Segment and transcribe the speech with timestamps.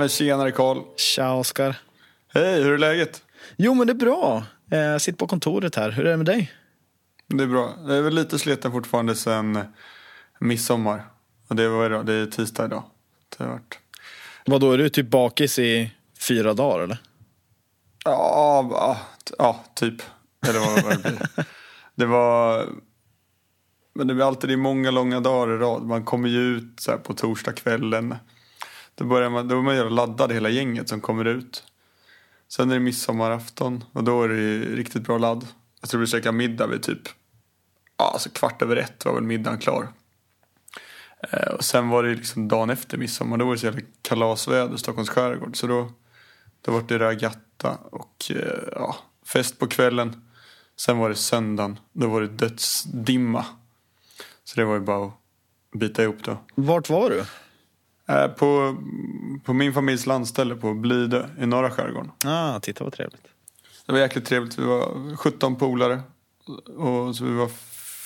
[0.00, 0.78] Men tjenare Karl.
[0.96, 1.76] Tja Oskar.
[2.34, 3.22] Hej, hur är läget?
[3.56, 4.44] Jo men det är bra.
[4.70, 5.90] Eh, Jag sitter på kontoret här.
[5.90, 6.52] Hur är det med dig?
[7.26, 7.74] Det är bra.
[7.86, 9.58] Jag är väl lite sliten fortfarande sen
[10.38, 11.04] midsommar.
[11.48, 12.82] Och det var idag, det är tisdag idag.
[13.36, 13.78] Det har varit...
[14.46, 16.98] Vadå, är du typ bakis i fyra dagar eller?
[18.04, 18.98] Ja,
[19.38, 20.02] ja, typ.
[20.48, 21.28] Eller vad, vad det blir.
[21.94, 22.66] Det var...
[23.94, 25.82] Men det blir alltid det många långa dagar i rad.
[25.82, 28.14] Man kommer ju ut så på torsdagskvällen.
[29.00, 31.64] Då börjar man, då är man göra laddad hela gänget som kommer ut.
[32.48, 35.46] Sen är det midsommarafton och då är det riktigt bra ladd.
[35.80, 37.08] Jag tror vi käkade middag vid typ
[37.96, 39.88] ja, alltså kvart över ett var väl middagen klar.
[41.30, 43.36] Eh, och sen var det liksom dagen efter midsommar.
[43.36, 45.56] Då var det så jävla kalasväder i Stockholms skärgård.
[45.56, 45.92] Så då,
[46.60, 50.30] då var det regatta och eh, ja, fest på kvällen.
[50.76, 51.78] Sen var det söndagen.
[51.92, 53.44] Då var det dödsdimma.
[54.44, 55.14] Så det var ju bara att
[55.72, 56.38] bita ihop då.
[56.54, 57.24] Vart var du?
[58.10, 58.76] Eh, på,
[59.44, 62.10] på min familjs landställe på Blidö i norra skärgården.
[62.24, 63.22] Ah, titta vad trevligt.
[63.86, 64.58] Det var jäkligt trevligt.
[64.58, 66.00] Vi var 17 polare.
[66.76, 67.50] Och så vi var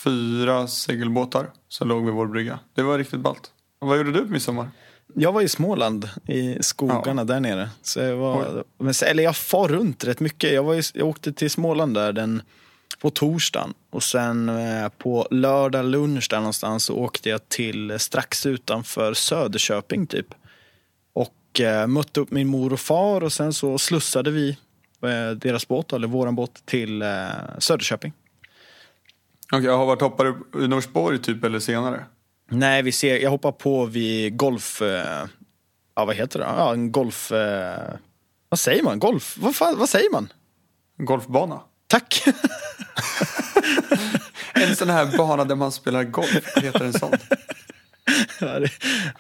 [0.04, 2.58] fyra segelbåtar som låg vid vår brygga.
[2.74, 3.50] Det var riktigt ballt.
[3.78, 4.70] Och vad gjorde du på midsommar?
[5.14, 7.70] Jag var i Småland, i skogarna där nere.
[7.82, 10.52] Så jag, var, men, eller jag far runt rätt mycket.
[10.52, 12.42] Jag, var i, jag åkte till Småland där den,
[13.04, 13.74] på torsdagen.
[13.90, 19.14] Och sen eh, på lördag lunch där någonstans så åkte jag till eh, strax utanför
[19.14, 20.26] Söderköping typ.
[21.12, 24.58] Och eh, mötte upp min mor och far och sen så slussade vi
[25.36, 27.04] deras båt, eller våran båt, till
[27.58, 28.12] Söderköping.
[29.52, 32.04] Okej, jag har varit hoppar du i Norsborg typ eller senare?
[32.50, 34.82] Nej, vi ser, jag hoppar på vid golf...
[35.94, 36.44] Ja, vad heter det?
[36.44, 37.30] Ja, en golf...
[38.48, 38.98] Vad säger man?
[38.98, 39.36] Golf?
[39.40, 40.32] Vad, fan, vad säger man?
[40.96, 41.60] Golfbana?
[41.94, 42.24] Tack!
[44.54, 46.52] En sån här bana där man spelar golf.
[46.54, 47.12] Vad heter en sån?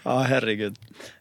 [0.02, 0.78] ja, herregud.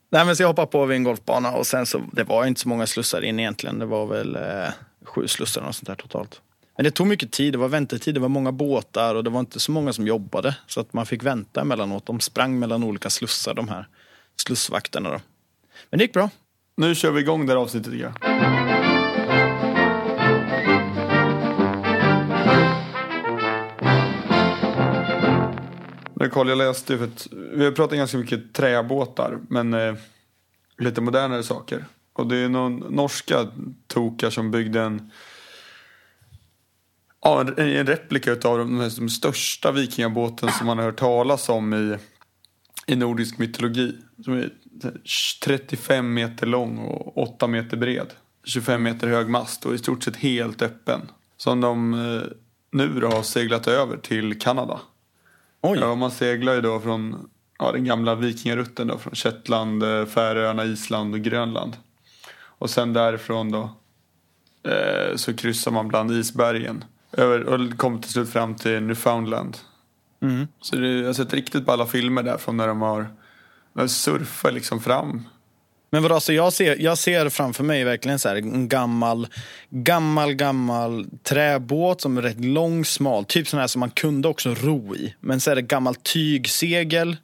[0.09, 2.61] Nej, men så jag hoppade på vid en golfbana och sen så, det var inte
[2.61, 3.79] så många slussar in egentligen.
[3.79, 4.69] Det var väl eh,
[5.05, 6.41] sju slussar och sånt där totalt.
[6.77, 9.39] Men det tog mycket tid, det var väntetid, det var många båtar och det var
[9.39, 10.55] inte så många som jobbade.
[10.67, 12.05] Så att man fick vänta emellanåt.
[12.05, 13.87] De sprang mellan olika slussar, de här
[14.45, 15.21] slussvakterna då.
[15.89, 16.29] Men det gick bra.
[16.77, 18.62] Nu kör vi igång det här avsnittet tycker jag.
[26.15, 29.95] Men Carl, jag läste för att vi har pratat ganska mycket träbåtar, men eh,
[30.77, 31.85] lite modernare saker.
[32.13, 33.47] Och det är någon norska
[33.87, 35.11] tokar som byggde en
[37.25, 41.73] Ja, en, en replika av de, de största vikingabåten som man har hört talas om
[41.73, 41.97] i,
[42.87, 43.95] i nordisk mytologi.
[44.23, 44.49] Som är
[45.43, 48.07] 35 meter lång och 8 meter bred.
[48.43, 51.01] 25 meter hög mast och i stort sett helt öppen.
[51.37, 52.21] Som de eh,
[52.71, 54.81] nu då har seglat över till Kanada.
[55.65, 55.79] Oj.
[55.79, 57.29] Ja, man seglar ju då från
[57.59, 61.77] ja, den gamla vikingarutten då, från Shetland, eh, Färöarna, Island och Grönland.
[62.35, 63.69] Och sen därifrån då
[64.63, 66.83] eh, så kryssar man bland isbergen.
[67.11, 69.57] Över, och kommer till slut fram till Newfoundland.
[70.21, 70.47] Mm.
[70.61, 73.07] Så det, jag har sett riktigt på alla filmer där från när de har
[73.73, 75.27] de surfar liksom fram.
[75.93, 79.27] Men vadå, så jag ser, jag ser framför mig verkligen så här en gammal,
[79.69, 83.25] gammal, gammal träbåt som är rätt lång, smal.
[83.25, 85.15] Typ sån här som man kunde också ro i.
[85.19, 87.17] Men så är det gammalt tygsegel.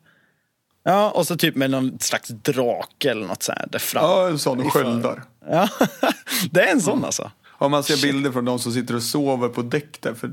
[0.84, 4.04] Ja, och så typ med någon slags drake eller något så här där fram.
[4.04, 5.24] Ja, en sån och sköldar.
[5.50, 5.70] Ja,
[6.52, 7.32] det är en sån alltså.
[7.46, 10.14] Och man ser bilder från de som sitter och sover på däck där.
[10.14, 10.32] För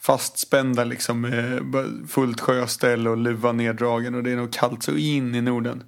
[0.00, 1.22] fastspända liksom
[1.62, 4.14] bara fullt sjöställ och luva neddragen.
[4.14, 5.82] Och det är nog kallt så in i Norden.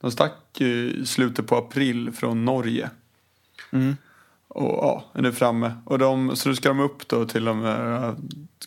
[0.00, 2.90] De stack ju i slutet på april från Norge.
[3.70, 3.96] Mm.
[4.48, 5.72] Och ja, är nu framme.
[5.84, 8.16] Och de, så nu ska de upp då till de här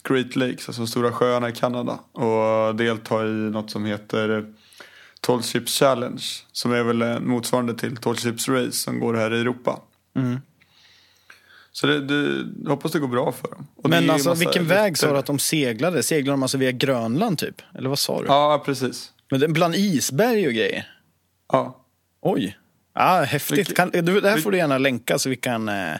[0.04, 2.00] Great Lakes, alltså stora sjöarna i Kanada.
[2.12, 4.54] Och delta i något som heter
[5.22, 6.24] Tall Ships Challenge.
[6.52, 9.80] Som är väl en motsvarande till Tall Ships Race som går här i Europa.
[10.16, 10.40] Mm.
[11.72, 13.68] Så det, det, jag hoppas det går bra för dem.
[13.76, 16.04] Och Men alltså vilken väg sa du att de seglade?
[16.04, 17.62] Seglade de alltså via Grönland typ?
[17.76, 18.28] Eller vad sa du?
[18.28, 19.12] Ja, precis.
[19.30, 20.93] Men bland isberg och grejer?
[21.54, 21.86] Ja.
[22.22, 22.58] Oj.
[22.94, 23.76] Ja, häftigt.
[23.76, 25.94] Kan, du, det här får du gärna länka så vi kan eh,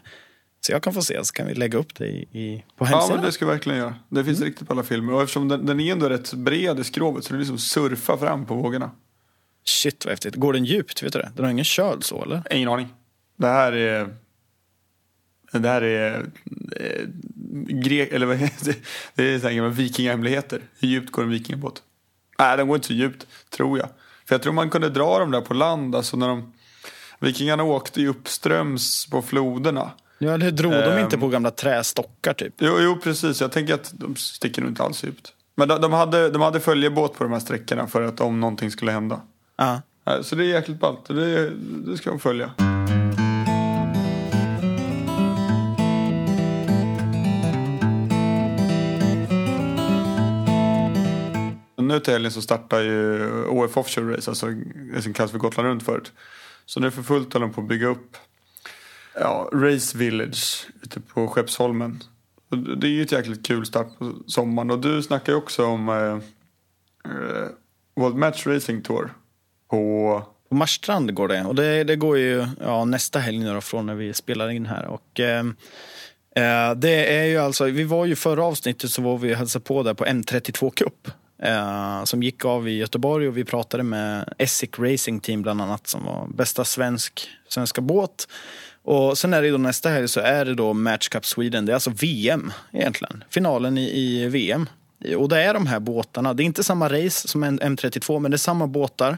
[0.60, 2.90] så jag kan få se så kan vi lägga upp det i, i, på ja,
[2.90, 3.18] hemsidan.
[3.18, 3.96] men det ska jag verkligen göra.
[4.10, 4.50] Det finns Mm.
[4.50, 5.14] riktigt på alla filmer.
[5.14, 8.46] Och eftersom den, den är ändå rätt bred i skrovet så är liksom surfa fram
[8.46, 8.92] på vågorna.
[9.66, 10.36] Shit vad häftigt.
[10.36, 11.04] Går den djupt?
[11.04, 11.32] Vet du det?
[11.36, 12.44] Den har ingen köl så eller?
[12.54, 12.88] Ingen aning.
[13.38, 14.16] Det här är...
[15.52, 16.26] Det här är...
[16.76, 17.08] Eh,
[17.68, 18.76] grek, eller vad heter det?
[19.16, 20.62] Det är så här vikingahemligheter.
[20.80, 21.84] Hur djupt går en vikingabåt?
[22.40, 23.90] Nej, den går inte så djupt, tror jag.
[24.34, 25.96] För jag tror man kunde dra dem där på land.
[25.96, 26.54] Alltså när de...
[27.20, 29.92] Vikingarna åkte ju uppströms på floderna.
[30.18, 31.00] Ja, eller drog de Ehm.
[31.00, 32.54] inte på gamla trästockar typ?
[32.58, 33.42] Jo, jo, precis.
[33.42, 35.34] Jag tänker att de sticker nog inte alls djupt.
[35.56, 38.72] Men de, de, hade, de hade följebåt på de här sträckorna för att om någonting
[38.72, 39.22] skulle hända.
[39.58, 39.82] Ja.
[40.22, 41.06] Så det är jäkligt ballt.
[41.08, 41.50] Det,
[41.86, 42.52] det ska man följa.
[51.94, 54.48] Nu till helgen så startar ju OF Offshore Race, alltså
[54.94, 56.12] det som kallas för Gotland runt förut.
[56.66, 58.18] Så nu för fullt håller de på att bygga upp
[59.20, 62.04] ja, Race Village ute på Skeppsholmen.
[62.78, 65.90] Det är ju ett jäkligt kul start på sommaren och du snackar ju också om
[65.90, 65.96] eh,
[67.12, 67.48] eh,
[67.96, 69.14] World Match Racing Tour
[69.70, 73.62] på på Marstrand går det och det, det går ju ja, nästa helg nu då,
[73.62, 74.86] från när vi spelar in här.
[74.86, 75.46] Och, eh,
[76.36, 79.66] eh det är ju alltså, vi var ju förra avsnittet så var vi och hälsade
[79.66, 81.12] på där på M32 Cup.
[81.44, 85.88] Eh, som gick av i Göteborg och vi pratade med Essic Racing Team bland annat
[85.88, 88.28] som var bästa svensk, svenska båt.
[88.84, 91.66] Och sen är det då nästa helg så är det då Match Cup Sweden.
[91.66, 93.24] Det är alltså VM egentligen.
[93.30, 94.70] Finalen i, i VM.
[95.18, 96.34] Och det är de här båtarna.
[96.34, 99.18] Det är inte samma race som M32 men det är samma båtar.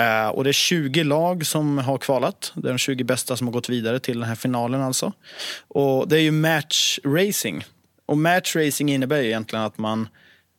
[0.00, 2.52] Uh, och det är 20 lag som har kvalat.
[2.54, 5.12] Det är de 20 bästa som har gått vidare till den här finalen alltså.
[5.68, 7.64] Och det är ju match racing.
[8.06, 10.08] Och match racing innebär ju egentligen att man,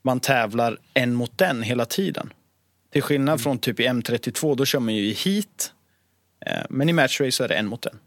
[0.06, 2.34] man tävlar en mot en hela tiden.
[2.92, 3.40] Till skillnad mm.
[3.40, 5.74] från typ i M32, då kör man ju i heat.
[6.46, 8.00] Eh, men i matchrace är det en mot en.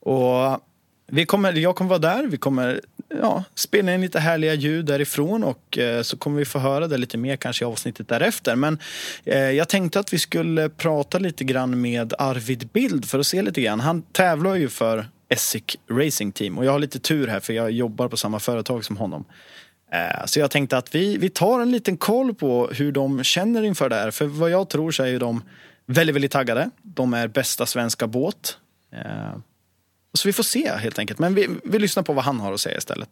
[0.00, 0.60] Och
[1.06, 2.80] vi kommer, jag kommer vara där, vi kommer
[3.20, 6.96] ja, spela in lite härliga ljud därifrån och eh, så kommer vi få höra det
[6.96, 8.56] lite mer kanske i avsnittet därefter.
[8.56, 8.78] Men
[9.24, 13.42] eh, jag tänkte att vi skulle prata lite grann med Arvid Bild för att se
[13.42, 13.80] lite grann.
[13.80, 17.70] Han tävlar ju för Essic Racing Team och jag har lite tur här för jag
[17.70, 19.24] jobbar på samma företag som honom.
[19.92, 23.62] Eh, så jag tänkte att vi, vi tar en liten koll på hur de känner
[23.62, 24.10] inför det här.
[24.10, 25.42] För vad jag tror så är de
[25.86, 26.70] väldigt, väldigt taggade.
[26.82, 28.56] De är bästa svenska båt.
[28.92, 29.36] Eh,
[30.14, 31.18] så vi får se helt enkelt.
[31.18, 33.08] Men vi, vi lyssnar på vad han har att säga istället.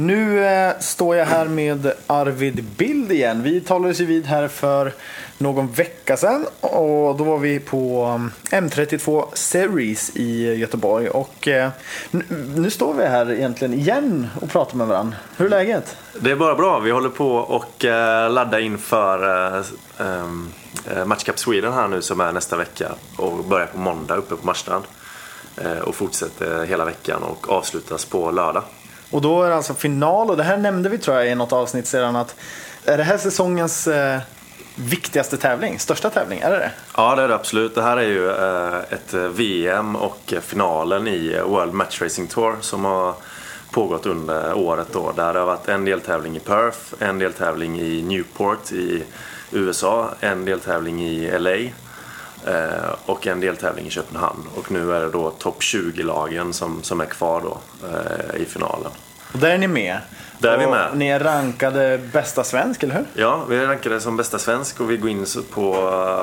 [0.00, 3.42] Nu eh, står jag här med Arvid Bild igen.
[3.42, 4.92] Vi talades ju vid här för
[5.38, 8.04] någon vecka sedan och då var vi på
[8.50, 11.70] eh, M32 Series i Göteborg och eh,
[12.56, 15.16] nu står vi här egentligen igen och pratar med varandra.
[15.36, 15.96] Hur är läget?
[16.20, 16.78] Det är bara bra.
[16.78, 19.62] Vi håller på och eh, laddar inför eh,
[20.96, 24.36] Eh, Match Cup Sweden här nu som är nästa vecka och börjar på måndag uppe
[24.36, 24.84] på Marstrand.
[25.56, 28.62] Eh, och fortsätter hela veckan och avslutas på lördag.
[29.10, 31.52] Och då är det alltså final och det här nämnde vi tror jag i något
[31.52, 32.34] avsnitt sedan att
[32.84, 34.20] är det här säsongens eh,
[34.74, 35.78] viktigaste tävling?
[35.78, 36.38] Största tävling?
[36.40, 36.70] Är det det?
[36.96, 37.74] Ja det är det absolut.
[37.74, 42.02] Det här är ju eh, ett eh, VM och eh, finalen i eh, World Match
[42.02, 43.14] Racing Tour som har
[43.70, 45.12] pågått under året då.
[45.16, 49.02] Där det har varit en deltävling i Perth, en deltävling i Newport i
[49.52, 51.70] USA, en deltävling i LA
[53.06, 54.46] och en deltävling i Köpenhamn.
[54.54, 57.58] Och nu är det då topp 20-lagen som, som är kvar då
[57.88, 58.92] eh, i finalen.
[59.32, 59.98] Och där är ni med?
[60.38, 60.90] Där är vi med.
[60.94, 63.04] Ni är rankade bästa svensk, eller hur?
[63.14, 65.72] Ja, vi är rankade som bästa svensk och vi går in på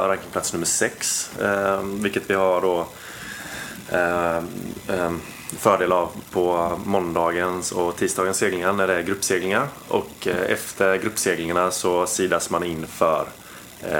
[0.08, 1.32] rankingplats nummer 6.
[1.42, 2.88] Eh, vilket vi har då
[3.92, 4.38] eh,
[4.98, 5.12] eh,
[5.58, 9.68] fördel av på måndagens och tisdagens seglingar när det är gruppseglingar.
[9.88, 13.26] Och eh, efter gruppseglingarna så sidas man in för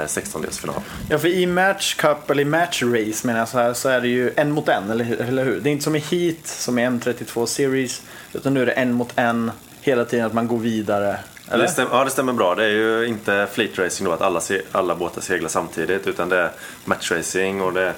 [0.06, 0.76] 16-delsfinal.
[0.76, 3.88] Eh, ja, för i Match Cup, eller i Match Race menar jag så här, så
[3.88, 5.60] är det ju en mot en, eller, eller hur?
[5.60, 8.02] Det är inte som i Heat, som i M32 Series,
[8.32, 9.50] utan nu är det en mot en
[9.80, 11.18] hela tiden, att man går vidare.
[11.50, 11.64] Eller?
[11.64, 12.54] Det stämmer, ja, det stämmer bra.
[12.54, 14.40] Det är ju inte fleet racing då, att alla,
[14.72, 16.50] alla båtar seglar samtidigt, utan det är
[16.84, 17.94] matchracing och det är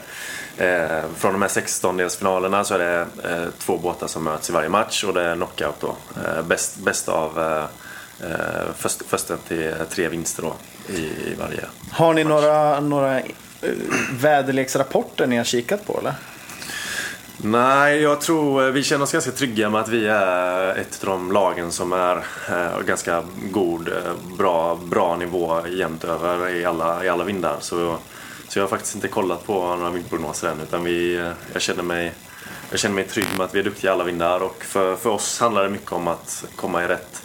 [0.58, 4.68] Eh, från de här 16-delsfinalerna så är det eh, två båtar som möts i varje
[4.68, 5.96] match och det är knockout då.
[6.24, 7.64] Eh, bäst, bäst av eh,
[8.30, 10.52] eh först, första till tre vinster då
[10.88, 12.30] i, varje Har ni match.
[12.30, 13.24] några, några eh,
[14.20, 16.14] väderleksrapporter ni har kikat på eller?
[17.36, 21.08] Nej, jag tror eh, vi känner oss ganska trygga med att vi är ett av
[21.08, 22.16] de lagen som är
[22.48, 23.90] eh, ganska god,
[24.38, 27.56] bra, bra nivå jämnt över i alla, i alla vindar.
[27.60, 27.98] Så
[28.48, 31.14] så jag har faktiskt inte kollat på några vindprognoser än utan vi,
[31.52, 32.12] jag, känner mig,
[32.70, 35.10] jag känner mig trygg med att vi är duktiga i alla vindar och för, för
[35.10, 37.22] oss handlar det mycket om att komma i rätt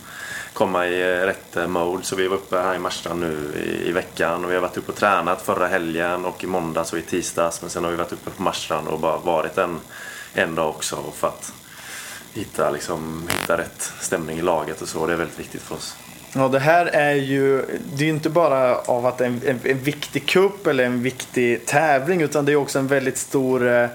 [0.54, 2.04] komma i eh, rätt eh, mode.
[2.04, 4.78] Så vi var uppe här i Marstrand nu i, i, veckan och vi har varit
[4.78, 7.62] uppe och tränat förra helgen och i måndags och i tisdags.
[7.62, 9.80] Men sen har vi varit uppe på Marstrand och bara varit en,
[10.34, 11.54] en dag också för att
[12.34, 15.08] hitta, liksom, hitta rätt stämning i laget och så.
[15.08, 15.98] Det är väldigt viktigt för oss.
[16.36, 19.42] Ja, det här är ju, det är ju inte bara av att det är en,
[19.46, 23.68] en, en viktig kupp eller en viktig tävling utan det är också en väldigt stor
[23.68, 23.88] eh,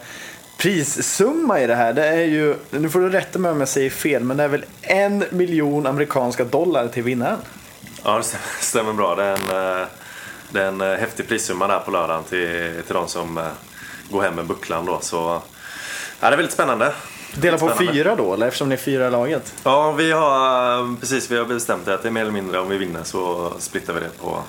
[0.59, 1.93] prissumma i det här.
[1.93, 4.49] Det är ju, nu får du rätta mig om jag säger fel, men det är
[4.49, 7.39] väl en miljon amerikanska dollar till vinnaren?
[8.05, 9.15] Ja, det stämmer bra.
[9.15, 9.87] Det är en, eh,
[10.51, 13.41] det är en eh, häftig prissumma där på lördagen till, till de som
[14.11, 14.99] går hem med bucklan då.
[15.01, 15.17] Så
[16.21, 16.93] ja, det är väldigt spännande.
[17.35, 19.55] Dela på fyra då, eller eftersom ni är fyra laget?
[19.63, 22.61] Ja, vi har eh, precis vi har bestämt det att det är mer eller mindre
[22.61, 24.43] om vi vinner så splittar vi det på,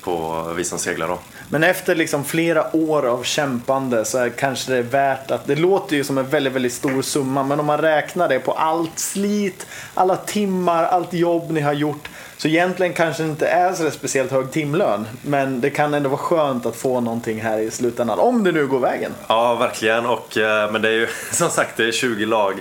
[0.00, 1.18] på vi som seglar då.
[1.50, 5.56] Men efter liksom flera år av kämpande så är kanske det är värt att, det
[5.56, 8.98] låter ju som en väldigt, väldigt stor summa, men om man räknar det på allt
[8.98, 13.90] slit, alla timmar, allt jobb ni har gjort, så egentligen kanske det inte är så
[13.90, 18.18] speciellt hög timlön, men det kan ändå vara skönt att få någonting här i slutändan,
[18.18, 19.12] om det nu går vägen.
[19.26, 20.06] Ja, verkligen.
[20.06, 22.54] Och, eh, men det är ju som sagt det är 20 lag,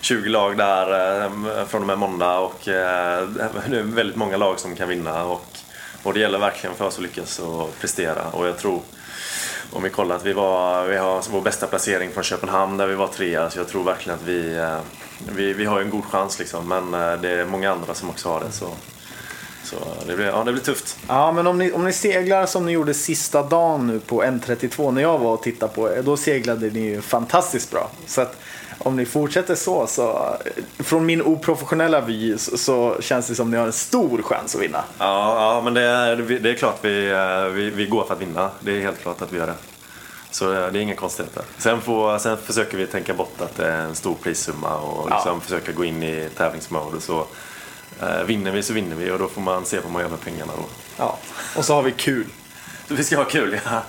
[0.00, 1.30] 20 lag där eh,
[1.68, 3.28] från och med måndag och eh,
[3.68, 5.24] det är väldigt många lag som kan vinna.
[5.24, 5.55] Och,
[6.06, 8.28] och det gäller verkligen för oss att lyckas och prestera.
[8.30, 8.80] Och jag tror,
[9.72, 12.94] om vi kollar att vi, var, vi har vår bästa placering från Köpenhamn där vi
[12.94, 13.50] var trea.
[13.50, 14.78] Så jag tror verkligen att vi, eh,
[15.36, 16.68] vi, vi har en god chans liksom.
[16.68, 18.52] Men eh, det är många andra som också har det.
[18.52, 18.68] Så,
[19.64, 20.98] så det, blir, ja, det blir tufft.
[21.08, 24.92] Ja, men om ni, om ni seglar som ni gjorde sista dagen nu på N32
[24.92, 27.90] när jag var och tittade på er, då seglade ni ju fantastiskt bra.
[28.06, 28.36] Så att
[28.78, 30.36] om ni fortsätter så, så
[30.78, 34.84] från min oprofessionella vy så, känns det som ni har en stor chans att vinna.
[34.98, 38.20] Ja, ja men det är, det är klart vi, eh, vi, vi går för att
[38.20, 38.50] vinna.
[38.60, 39.54] Det är helt klart att vi gör det.
[40.30, 41.42] Så eh, det är inga konstigheter.
[41.58, 45.32] Sen, får, sen försöker vi tänka bort att det är en stor prissumma och liksom
[45.34, 45.40] Ja.
[45.40, 47.00] försöka gå in i tävlingsmode.
[47.00, 47.26] Så
[48.02, 50.20] eh, vinner vi så vinner vi och då får man se vad man gör med
[50.20, 50.62] pengarna då.
[50.96, 51.18] Ja,
[51.56, 52.26] och så har vi kul.
[52.88, 53.82] Vi ska ha kul, ja.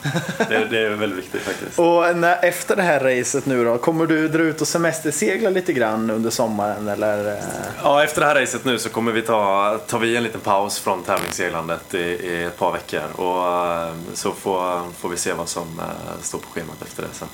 [0.50, 1.80] Det, det är väldigt viktigt faktiskt.
[1.80, 5.74] Och när, efter det här racet nu då, kommer du dra ut och semestersegla lite
[5.74, 7.42] grann under sommaren eller?
[7.84, 10.80] Ja, efter det här racet nu så kommer vi ta, tar vi en liten paus
[10.80, 13.04] från tävlingsseglandet i, i ett par veckor.
[13.16, 17.10] Och eh, så får, får vi se vad som eh, står på schemat efter det
[17.14, 17.28] sen.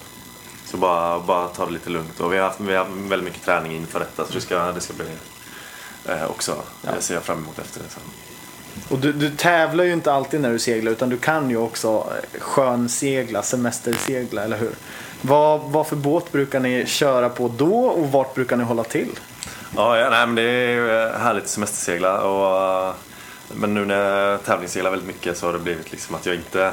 [0.66, 2.20] Så bara, bara ta det lite lugnt.
[2.20, 4.72] Och vi har haft, vi har haft väldigt mycket träning inför detta så det ska,
[4.72, 5.06] det ska bli
[6.06, 6.56] eh, också.
[6.82, 8.04] Det ser jag fram emot efter det sen.
[8.90, 11.88] Och du, du tävlar ju inte alltid när du seglar utan du kan ju också
[11.88, 14.72] eh, skönsegla, semestersegla, eller hur?
[15.22, 19.10] Vad, vad för båt brukar ni köra på då och vart brukar ni hålla till?
[19.76, 22.22] Ja, ja nej, men det är ju, eh, härligt att semestersegla.
[22.22, 22.94] Och, eh,
[23.54, 26.72] men nu när jag tävlingsseglar väldigt mycket så har det blivit liksom att jag inte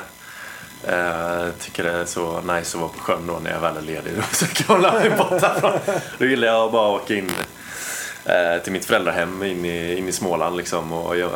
[0.86, 3.80] eh, tycker det är så nice att vara på sjön då när jag väl är
[3.80, 4.12] ledig.
[4.16, 5.78] Då försöker jag hålla mig borta från.
[6.18, 7.30] Då gillar jag att bara åka in
[8.64, 11.30] till mitt föräldrahem in i, in i Småland liksom och jag,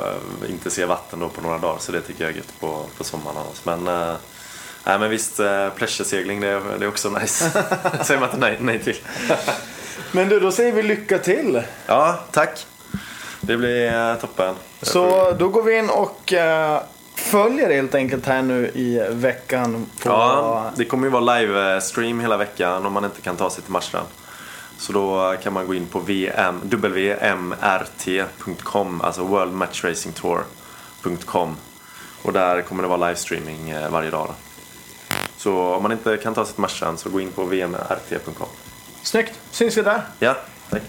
[0.49, 1.79] inte se vatten då på några dagar.
[1.79, 3.65] Så det tycker jag är gött på, på sommaren annars.
[3.85, 4.15] Men, eh,
[4.85, 7.51] nej, men visst, eh, pleasuresegling det, är- det är också nice.
[8.05, 8.97] säger man inte nej, nej till.
[10.13, 11.63] Men du, då säger vi lycka till!
[11.87, 12.67] Ja, tack.
[13.41, 14.55] Det blir eh, toppen.
[14.83, 16.81] Så då går vi in och eh,
[17.17, 20.09] följer helt enkelt här nu i veckan på...
[20.11, 23.73] Ja, det kommer ju vara livestream hela veckan om man inte kan ta sig till
[23.73, 24.07] Marstrand.
[24.85, 28.21] Så då kan man gå in på VM, wmrt.com,
[29.01, 31.57] alltså World Match Racing Tour.com.
[32.23, 34.27] Och där kommer det vara livestreaming eh, varje dag.
[34.29, 34.35] Då.
[35.37, 38.49] Så om man inte kan ta sig till Marstrand så gå in på wmrt.com.
[39.03, 39.41] Snyggt!
[39.51, 40.03] Syns vi där!
[40.19, 40.37] Ja,
[40.71, 40.83] tack.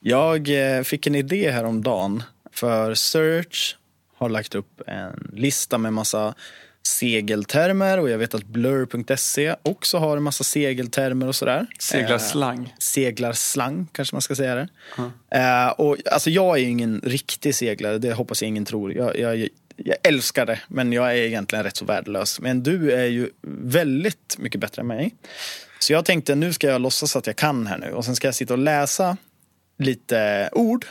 [0.00, 3.76] Jag eh, fick en idé häromdagen för Search
[4.16, 6.34] har lagt upp en lista med massa
[6.82, 11.66] segeltermer och jag vet att blur.se också har en massa segeltermer och sådär.
[11.78, 12.74] Seglar Eh, slang.
[12.78, 14.68] seglarslang kanske man ska säga det.
[15.38, 18.92] Eh, och, alltså, jag är ju ingen riktig seglare, det hoppas jag ingen tror.
[18.92, 22.40] Jag, jag, jag älskar det, men jag är egentligen rätt så värdelös.
[22.40, 25.14] Men du är ju väldigt mycket bättre än mig.
[25.78, 28.28] Så jag tänkte nu ska jag låtsas att jag kan här nu och sen ska
[28.28, 29.16] jag sitta och läsa
[29.78, 30.86] lite ord,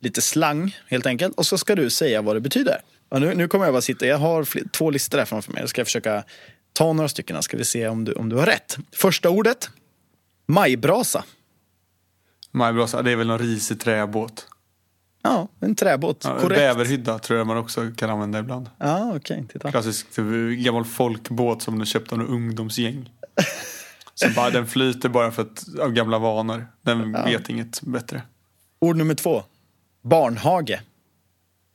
[0.00, 1.34] lite slang helt enkelt.
[1.36, 2.80] Och så ska du säga vad det betyder.
[3.08, 5.62] Och nu, nu kommer jag bara sitta, jag har fl- två listor där framför mig.
[5.62, 6.24] Då ska jag försöka
[6.72, 7.42] ta några stycken.
[7.42, 8.76] Ska vi se om du, om du har rätt.
[8.92, 9.70] Första ordet,
[10.46, 11.24] majbrasa.
[12.50, 14.46] Majbrasa, det är väl någon risig träbåt.
[15.22, 16.24] Ja, en träbåt.
[16.24, 16.58] Ja, Korrekt.
[16.60, 18.70] Bäverhydda tror jag man också kan använda ibland.
[18.78, 19.44] Ja, okej.
[19.52, 19.70] Titta.
[19.70, 23.10] Klassisk typ, gammal folkbåt som du köpte av något ungdomsgäng.
[24.14, 26.66] Så bara, den flyter bara för att, av gamla vanor.
[26.82, 28.22] Den vet inget bättre.
[28.80, 29.42] Ord nummer två.
[30.02, 30.80] Barnhage.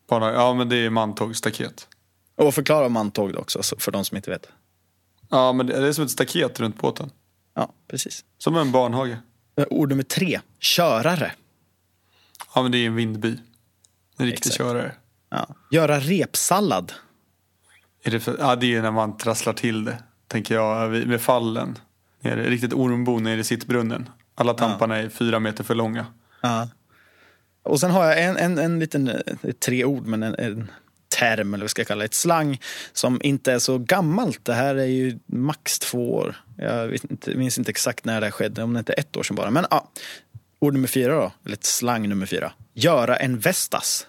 [0.10, 1.88] Bara, ja men det är mantåg, staket.
[2.36, 4.48] Och förklara mantåg också, så- för de som inte vet.
[5.30, 7.10] Ja men det är som ett staket runt båten.
[7.56, 8.26] Ja, precis.
[8.38, 9.18] Som en barnhage.
[9.58, 10.40] Eh, Ord nummer tre.
[10.60, 11.32] Körare.
[12.56, 13.38] Ja men det är en vindby.
[14.18, 14.58] En riktig Exakt.
[14.58, 14.96] körare.
[15.30, 15.48] Ja.
[15.72, 16.94] Göra repsallad.
[18.04, 21.22] Är det, för, ja, det är när man trasslar till det, tänker jag, vid- med
[21.22, 21.78] fallen.
[22.20, 24.10] Nere, riktigt ormbo nere i sittbrunnen.
[24.36, 26.06] Alla tamparna är fyra meter för långa.
[26.42, 26.68] Ja.
[27.64, 30.72] Och sen har jag en, en, en liten, eh, tre ord, men en, en
[31.20, 32.60] term, eller vad ska jag kalla det, ett slang
[32.94, 34.46] som inte är så gammalt.
[34.46, 36.36] Det här är ju max två år.
[36.58, 39.18] Jag vet inte, minns inte exakt när det här skedde, om det inte är ett
[39.18, 39.52] år sedan bara.
[39.52, 39.90] Men ja,
[40.60, 42.52] ord nummer fyra då, eller ett slang nummer fyra.
[42.74, 44.08] Göra en vestas.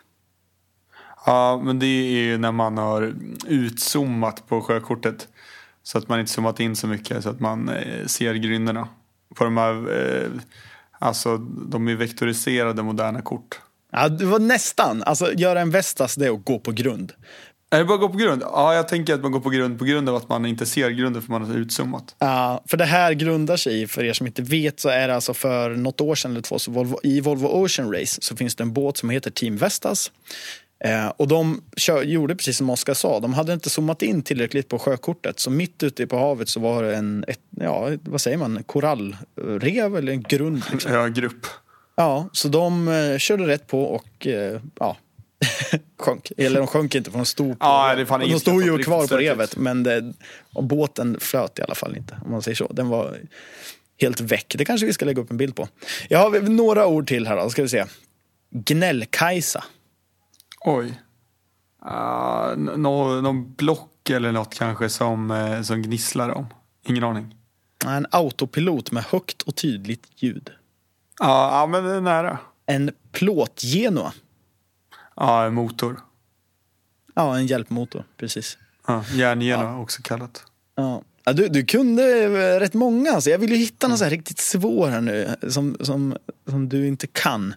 [1.27, 3.15] Ja, men det är ju när man har
[3.47, 5.29] utzoomat på sjökortet.
[5.83, 8.89] Så att man inte zoomat in så mycket så att man eh, ser grynnorna.
[9.35, 10.31] På de här, eh,
[11.05, 11.37] alltså
[11.69, 13.61] de är vektoriserade moderna kort.
[13.93, 15.03] Ja, det var nästan.
[15.03, 17.13] Alltså göra en Vestas det är att gå på grund.
[17.71, 18.43] Är det bara att gå på grund?
[18.43, 20.91] Ja, jag tänker att man går på grund på grund av att man inte ser
[20.91, 22.15] grunden för man har utzoomat.
[22.19, 25.15] Ja, för det här grundar sig i, för er som inte vet, så är det
[25.15, 28.55] alltså för något år sedan eller två, så Volvo, i Volvo Ocean Race så finns
[28.55, 30.13] det en båt som heter Team Vestas.
[30.85, 34.69] Eh, och de kör, gjorde precis som Oskar sa, de hade inte zoomat in tillräckligt
[34.69, 35.41] på sjökortet.
[35.41, 39.97] Så mitt ute på havet så var det en, ett, ja, vad säger man, korallrev
[39.97, 40.63] eller en grund.
[40.73, 40.93] Liksom.
[40.93, 41.47] Ja, grupp.
[41.97, 44.97] Ja, så de eh, körde rätt på och eh, ja,
[45.99, 46.33] sjönk.
[46.37, 49.07] Eller de sjönk inte för de stod, på, Ja, det fan de stod ju kvar
[49.07, 49.57] på revet.
[49.57, 50.13] Men det,
[50.53, 52.73] och båten flöt i alla fall inte, om man säger så.
[52.73, 53.19] Den var
[54.01, 54.55] helt väck.
[54.59, 55.69] Det kanske vi ska lägga upp en bild på.
[56.09, 57.85] Jag har några ord till här då, ska vi se.
[58.51, 59.65] Gnällkajsa.
[60.65, 61.01] Oj.
[61.87, 66.47] Uh, nå, någon block eller något kanske som, eh, som gnisslar om.
[66.87, 67.37] Ingen aning.
[67.87, 70.51] En autopilot med högt och tydligt ljud.
[71.21, 72.39] Ja, ja, men det är nära.
[72.67, 74.13] En plåtgenua.
[75.17, 76.01] Ja, en motor.
[77.15, 78.59] Ja, en hjälpmotor, precis.
[78.87, 80.45] Ja, järngenua också kallat.
[80.75, 81.03] Ja.
[81.25, 83.13] Ja, du, du kunde eh, rätt många.
[83.13, 83.31] Alltså.
[83.31, 86.17] Jag vill ju hitta någon så här riktigt svår här nu som, som,
[86.51, 87.55] som du inte kan.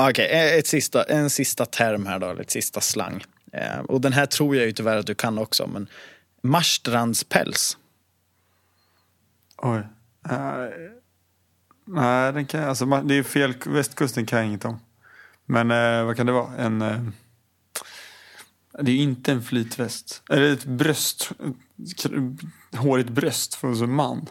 [0.00, 3.24] Ah, okej, okay, ett sista, en sista term här då, ett sista slang.
[3.52, 5.66] Eh, och den här tror jag ju tyvärr att du kan också.
[5.66, 5.88] Men
[6.42, 7.78] marstrandspäls.
[9.56, 9.78] Oj.
[9.78, 10.68] Uh,
[11.84, 13.54] nej, den kan, alltså, det är fel.
[13.66, 14.80] Västkusten kan jag inget om.
[15.46, 16.56] Men eh, vad kan det vara?
[16.56, 16.82] En...
[16.82, 17.02] eh,
[18.80, 20.22] det är ju inte en flytväst.
[20.30, 21.30] Eller ett bröst.
[22.04, 24.26] Ett hårigt bröst från en man.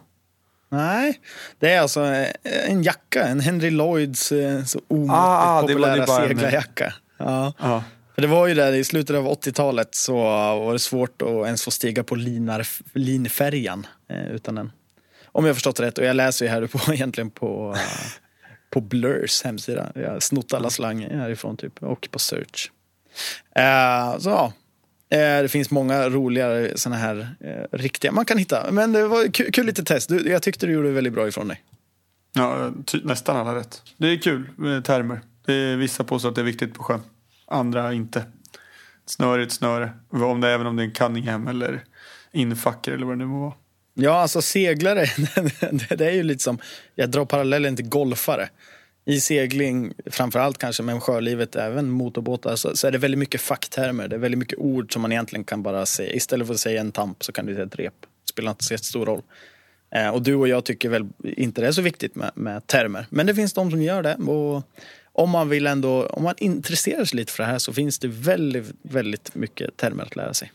[0.69, 1.19] Nej,
[1.59, 3.23] det är alltså eh, en jacka.
[3.23, 6.93] En Henry Lloyds eh, så omåttligt Ah, ah, populära seglarjacka.
[7.17, 7.53] Ja.
[7.59, 7.83] Ja.
[8.15, 11.63] För det var ju där i slutet av 80-talet så var det svårt att ens
[11.63, 14.71] få stiga på linar, linfärjan eh, utan den.
[15.25, 15.97] Om jag förstått rätt.
[15.97, 17.75] Och jag läser ju här på, egentligen på,
[18.69, 19.91] på Blurs hemsida.
[19.95, 21.83] Jag har snott alla slang härifrån typ.
[21.83, 22.71] Och på Search.
[23.55, 24.53] Eh, så ja.
[25.11, 28.71] Eh, det finns många roligare såna här eh, riktiga man kan hitta.
[28.71, 30.09] Men det var kul, kul lite test.
[30.09, 31.63] Du, jag tyckte du gjorde väldigt bra ifrån dig.
[32.33, 32.71] Ja,
[33.03, 33.81] nästan alla rätt.
[33.97, 35.21] Det är kul med termer.
[35.45, 37.01] Det är, vissa påstår att det är viktigt på sjön.
[37.47, 38.23] Andra inte.
[39.05, 39.91] Snöre är ett snöre.
[40.09, 41.83] Om det, även om det är en Cunningham eller
[42.31, 43.53] infacker eller vad det nu må vara.
[43.93, 45.05] Ja, alltså seglare,
[45.97, 46.59] det är ju lite som,
[46.95, 48.49] jag drar parallellen till golfare.
[49.05, 54.07] I segling, framförallt kanske, men sjölivet, även motorbåtar, så, så är det väldigt mycket facktermer.
[54.07, 56.13] Det är väldigt mycket ord som man egentligen kan bara säga.
[56.13, 57.93] Istället för att säga en tamp så kan du säga ett rep.
[58.01, 59.21] Det spelar inte så jättestor roll.
[59.95, 63.05] Eh, och du och jag tycker väl inte det är så viktigt med, med termer.
[63.09, 64.15] Men det finns de som gör det.
[64.15, 64.63] Och
[65.13, 68.07] om man vill ändå, om man intresserar sig lite för det här så finns det
[68.07, 70.51] väldigt, väldigt mycket termer att lära sig.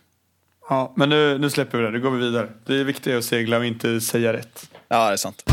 [0.68, 1.90] Ja, men nu, nu släpper vi det.
[1.90, 2.48] Nu går vi vidare.
[2.66, 4.70] Det är viktigt att segla och inte säga rätt.
[4.88, 5.44] Ja, det är sant.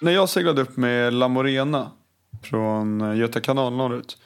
[0.00, 1.90] När jag seglade upp med La Morena
[2.42, 4.18] från eh, Göta kanal norrut.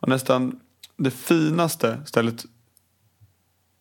[0.00, 0.60] Och nästan
[0.96, 2.44] det finaste stället.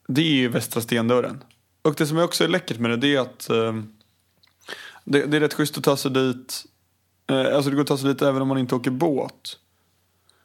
[0.08, 1.44] Det är ju Västra Stendörren.
[1.82, 3.74] Och det som också är läckert med det, det är att eh,
[5.04, 6.66] det, det är rätt schysst att ta sig dit.
[7.28, 9.60] Eh, alltså det går att ta sig dit även om man inte åker båt.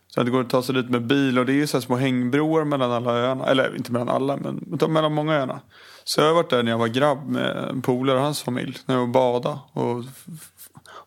[0.07, 1.83] Så det går att ta sig dit med bil och det är ju så här
[1.83, 3.46] små hängbroar mellan alla öarna.
[3.46, 5.61] Eller inte mellan alla, men mellan många öarna.
[6.05, 8.79] Så jag har varit där när jag var grabb med en polare och hans familj.
[8.87, 10.05] När jag var och bada och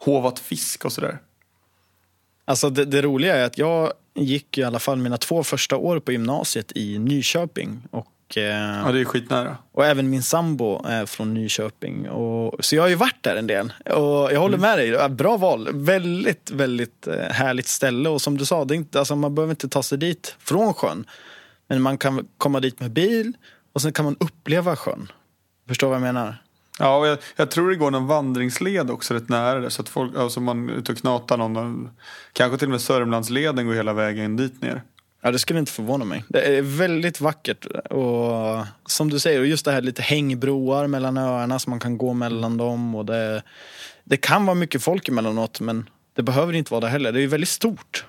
[0.05, 1.17] hovat fisk och sådär.
[2.45, 5.99] Alltså det, det roliga är att jag gick i alla fall mina två första år
[5.99, 7.83] på gymnasiet i Nyköping.
[7.91, 8.43] Och, eh,
[8.85, 9.57] Ja, det är skitnära.
[9.71, 12.09] och även min sambo är från Nyköping.
[12.09, 13.73] Och, så jag har ju varit där en del.
[13.85, 15.69] Och jag håller med dig, bra val.
[15.73, 18.09] Väldigt, väldigt eh, härligt ställe.
[18.09, 21.05] Och som du sa, det inte, alltså man behöver inte ta sig dit från sjön.
[21.67, 23.33] Men man kan komma dit med bil
[23.73, 25.11] och sen kan man uppleva sjön.
[25.67, 26.42] Förstår vad jag menar?
[26.79, 29.69] Ja, och jag, jag tror det går någon vandringsled också rätt nära det.
[29.69, 31.89] Så att folk, alltså man är ute och knatar någon.
[32.33, 34.83] Kanske till och med Sörmlandsleden går hela vägen dit ner.
[35.21, 36.23] Ja, det skulle inte förvåna mig.
[36.27, 37.65] Det är väldigt vackert.
[37.89, 42.13] Och som du säger, just det här lite hängbroar mellan öarna så man kan gå
[42.13, 42.95] mellan dem.
[42.95, 43.43] Och det,
[44.03, 47.12] det kan vara mycket folk emellanåt, men det behöver inte vara det heller.
[47.12, 48.05] Det är ju väldigt stort.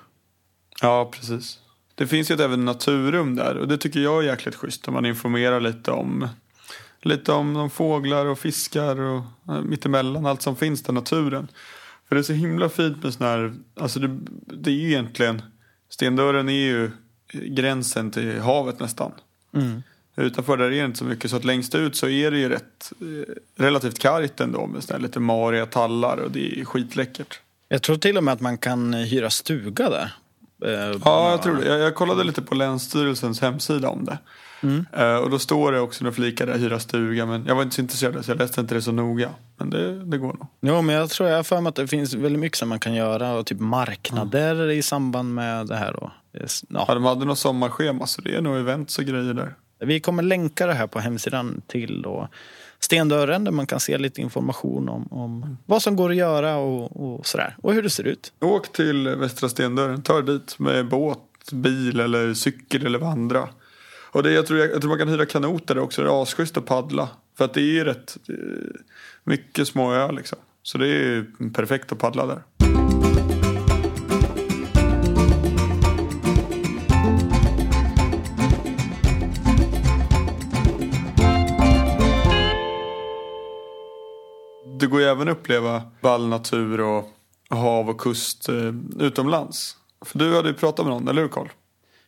[0.80, 1.58] Ja, precis.
[1.94, 4.88] Det finns ju ett även naturrum där och det tycker jag är jäkligt schysst.
[4.88, 6.28] Om man informerar lite om
[7.04, 11.48] lite om de fåglar och fiskar och eh, mittemellan allt som finns där naturen.
[12.08, 15.42] För det är så himla fint med sån här, alltså det, det är ju egentligen,
[15.88, 16.90] Stendörren är ju
[17.32, 19.12] gränsen till havet nästan.
[20.16, 22.48] Utanför där är det inte så mycket så att längst ut så är det ju
[22.48, 27.40] rätt eh, relativt kargt ändå med såna här lite mariga tallar och det är skitläckert.
[27.68, 30.14] Jag tror till och med att man kan hyra stuga där.
[30.64, 31.68] Eh, Ja, jag tror det.
[31.68, 34.18] Jag, jag kollade lite på Länsstyrelsens hemsida om det.
[34.64, 34.86] Mm.
[34.92, 37.26] Eh, och då står det också några flikar där, hyra stuga.
[37.26, 39.30] Men jag var inte så intresserad så jag läste inte det så noga.
[39.56, 40.46] Men det, det går nog.
[40.60, 42.78] Jo, men jag tror jag har för mig att det finns väldigt mycket som man
[42.78, 45.92] kan göra och typ marknader i samband med det här.
[45.92, 46.12] Då.
[46.32, 46.94] Ja, Ja.
[46.94, 49.54] de hade något sommarschema så det är nog events och grejer där.
[49.84, 52.28] Vi kommer länka det här på hemsidan till då
[52.80, 57.16] Stendörren där man kan se lite information om, om vad som går att göra och,
[57.16, 57.56] och sådär.
[57.62, 58.32] Och hur det ser ut.
[58.40, 61.18] Åk till Västra Stendörren, ta er dit med båt,
[61.52, 63.48] bil eller cykel eller vandra.
[64.14, 66.56] Och det, jag, tror, jag, jag tror man kan hyra kanoter också, det är asschysst
[66.56, 67.08] att paddla.
[67.38, 68.34] För att det är ju rätt eh,
[69.24, 70.38] mycket små öar liksom.
[70.62, 72.42] Så det är ju perfekt att paddla där.
[84.80, 87.04] Det går ju även att uppleva vall, natur och
[87.48, 89.76] hav och kust eh, utomlands.
[90.04, 91.48] För du hade ju pratat med någon, eller hur Carl?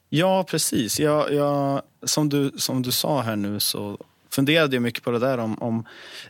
[0.08, 1.00] Ja, precis.
[1.00, 3.98] Jag, jag, som, du, som du sa här nu så
[4.30, 5.84] funderade jag mycket på det där om, om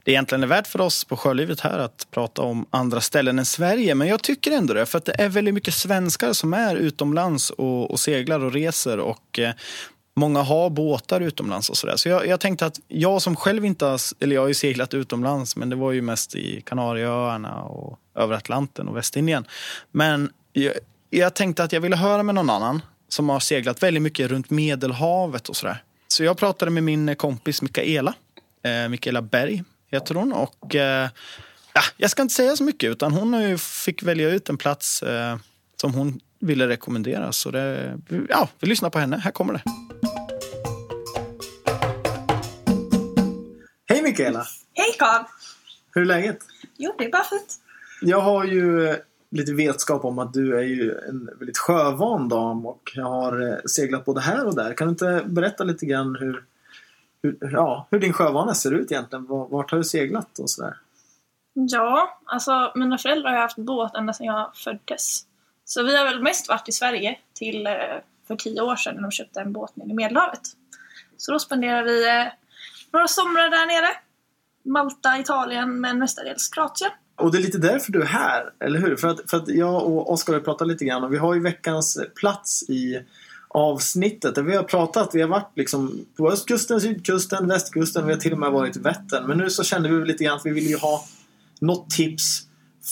[0.05, 3.45] det egentligen är värt för oss på Sjölivet här att prata om andra ställen än
[3.45, 3.95] Sverige.
[3.95, 7.51] Men jag tycker ändå det, för att det är väldigt mycket svenskar som är utomlands
[7.51, 8.99] och, och seglar och reser.
[8.99, 9.51] Och eh,
[10.19, 11.97] Många har båtar utomlands och sådär.
[11.97, 14.95] Så jag, jag tänkte att jag som själv inte har, eller jag har ju seglat
[14.95, 19.45] utomlands, men det var ju mest i Kanarieöarna och över Atlanten och Västindien.
[19.91, 20.75] Men jag,
[21.11, 22.81] jag tänkte att jag ville höra med någon annan
[23.17, 25.83] som har seglat väldigt mycket runt Medelhavet och sådär.
[26.09, 28.15] Så jag pratade med min kompis Mikaela.
[28.63, 30.33] Eh, Mikaela Berg heter hon.
[30.33, 31.09] Och, eh,
[31.73, 34.59] ja, jag ska inte säga så mycket, utan hon har ju fick välja ut en
[34.59, 35.37] plats eh,
[35.81, 37.33] som hon ville rekommendera.
[37.33, 37.99] Så det,
[38.29, 39.17] ja, vi lyssnar på henne.
[39.17, 39.63] Här kommer det.
[43.89, 44.47] Hej Mikaela!
[44.75, 45.25] Hej Carl!
[45.95, 46.39] Hur är läget?
[46.77, 47.61] Jo, det är bara fint.
[48.01, 48.97] Jag har ju
[49.37, 54.05] lite vetskap om att du är ju en väldigt sjövan dam och har eh, seglat
[54.05, 54.75] både här och där.
[54.75, 56.45] Kan du inte berätta lite grann hur,
[57.23, 59.27] hur, ja, hur din sjövana ser ut egentligen?
[59.27, 60.77] Vart har du seglat och sådär?
[61.53, 65.27] Ja, alltså mina föräldrar har haft båt ända sedan jag föddes.
[65.65, 67.73] Så vi har väl mest varit i Sverige till eh,
[68.29, 70.41] för tio år sedan när de köpte en båt nere i Medelhavet.
[71.17, 72.27] Så då spenderade vi eh,
[72.93, 73.89] några somrar där nere.
[74.63, 76.91] Malta, Italien, men mestadels Kroatien.
[77.17, 78.97] Och det är lite därför du är här, eller hur?
[78.97, 81.41] För att, för att jag och Oskar har pratat lite grann och vi har ju
[81.41, 83.03] veckans plats i
[83.49, 85.11] avsnittet där vi har pratat.
[85.15, 88.07] Vi har varit liksom på östkusten, sydkusten, västkusten.
[88.07, 89.27] Vi har till och med varit i Vättern.
[89.27, 91.05] Men nu så kände vi lite grann att vi ville ju ha
[91.61, 92.43] något tips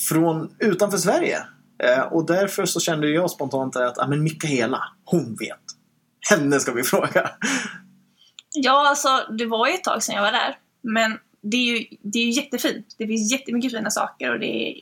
[0.09, 1.39] från utanför Sverige.
[1.83, 5.61] Eh, och därför så kände jag spontant att ah, men Mikaela, hon vet.
[6.31, 7.31] Henne ska vi fråga.
[8.55, 9.09] Ja, alltså
[9.39, 10.57] det var ju ett tag sedan jag var där.
[10.83, 12.95] Men det är ju, det är jättefint.
[12.99, 14.81] Det finns jättemycket fina saker och det är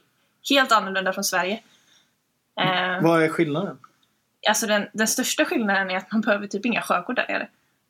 [0.50, 1.60] helt annorlunda från Sverige.
[2.60, 3.78] Eh, Vad är skillnaden?
[4.48, 7.48] Alltså den, den största skillnaden är att man behöver typ inga sjökort där nere.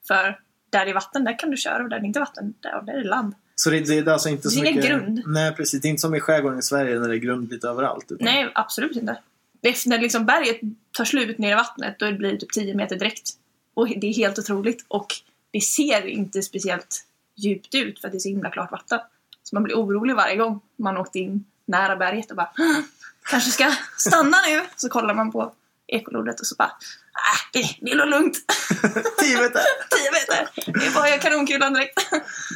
[0.08, 2.54] För där det är vatten, där kan du köra och där det inte är vatten,
[2.60, 3.34] där, där är det land.
[3.54, 4.84] Så det, det är alltså inte så mycket...
[4.84, 5.22] grund.
[5.26, 5.80] Nej, precis.
[5.80, 8.12] Det är inte som i skärgården i Sverige när det är grund lite överallt.
[8.12, 8.24] Utan...
[8.24, 9.18] Nej, absolut inte.
[9.60, 10.60] Det, när liksom berget
[10.96, 13.30] tar slut ner i vattnet, då blir det typ 10 meter direkt.
[13.74, 14.84] Och det är helt otroligt.
[14.88, 15.06] Och
[15.50, 19.00] det ser inte speciellt djupt ut för att det är så himla klart vatten.
[19.42, 22.82] Så man blir orolig varje gång man åkte in nära berget och bara "Hå!
[23.30, 24.60] kanske ska stanna nu.
[24.76, 25.52] Så kollar man på
[25.86, 28.36] ekolodet och så bara äh, det, är nog lugnt.
[29.20, 29.60] 10 meter!
[29.90, 30.48] 10 meter.
[30.80, 31.98] Det är bara jag kanonkulan direkt.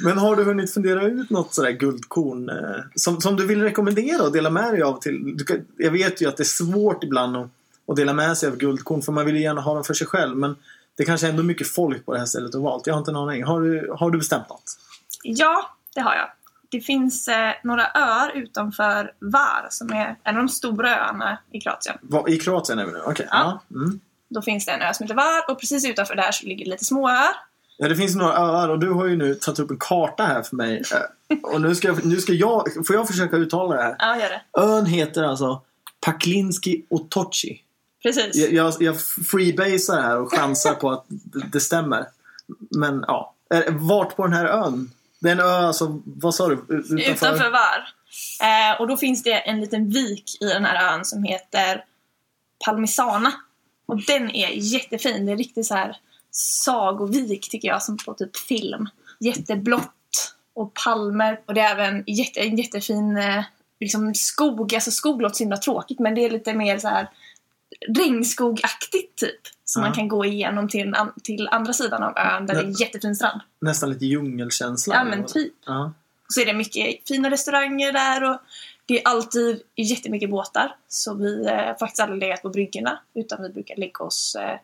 [0.04, 4.22] Men har du hunnit fundera ut något sådär guldkorn eh, som, som du vill rekommendera
[4.22, 5.44] och dela med dig av till?
[5.46, 7.48] Kan- jag vet ju att det är svårt ibland att,
[7.88, 10.06] att dela med sig av guldkorn för man vill ju gärna ha dem för sig
[10.06, 10.36] själv.
[10.36, 10.56] Men
[10.96, 12.86] det kanske är ändå mycket folk på det här stället du valt.
[12.86, 13.44] Jag har inte en aning.
[13.44, 14.62] Har du, har du bestämt något?
[15.22, 16.28] Ja, det har jag.
[16.70, 21.60] Det finns eh, några öar utanför Var som är en av de stora öarna i
[21.60, 21.98] Kroatien.
[22.02, 23.00] Vad- I Kroatien är vi nu?
[23.06, 23.26] Okej.
[23.30, 23.60] Ja.
[23.70, 23.76] Ja.
[23.76, 24.00] Mm.
[24.28, 26.70] Då finns det en ö som heter Var och precis utanför där så ligger det
[26.70, 27.28] lite små öar.
[27.78, 30.42] ja, det finns några öar och du har ju nu tagit upp en karta här
[30.42, 30.82] för mig.
[31.30, 32.86] Eh, Och nu ska, jag, nu ska jag...
[32.86, 33.96] Får jag försöka uttala det här?
[33.98, 34.60] Ja, gör det.
[34.60, 35.62] Ön heter alltså
[36.00, 37.60] Paklinski Otoci.
[38.06, 38.36] Precis.
[38.36, 41.06] Jag, jag, jag freebasar här och chansar på att
[41.52, 42.06] det stämmer.
[42.70, 43.34] Men ja.
[43.68, 44.90] Vart på den här ön?
[45.20, 46.54] Det är en ö, alltså, vad sa du?
[46.54, 47.12] Utanför?
[47.12, 47.88] Utanför Var.
[48.42, 51.84] Eh, och då finns det en liten vik i den här ön som heter
[52.64, 53.32] Palmisana.
[53.86, 55.26] Och den är jättefin.
[55.26, 55.96] Det är riktigt så här
[56.30, 58.88] sagovik tycker jag, som på typ film.
[59.20, 61.40] Jätteblått och palmer.
[61.46, 63.44] Och det är även jätte, en jättefin eh,
[63.80, 64.74] liksom skog.
[64.74, 67.08] Alltså skog låter så himla tråkigt men det är lite mer så här
[67.88, 69.40] regnskogaktigt typ.
[69.64, 69.88] Som Ja.
[69.88, 73.40] man kan gå igenom till, till andra sidan av ön där det är jättefin strand.
[73.60, 74.94] Nästan lite djungelkänsla.
[74.94, 75.54] Ja men typ.
[75.66, 75.92] Ja.
[76.28, 78.38] Så är det mycket fina restauranger där och
[78.86, 83.42] Det är alltid jättemycket båtar, så vi har eh, faktiskt aldrig legat på bryggorna, utan
[83.42, 84.58] vi brukar lägga oss eh,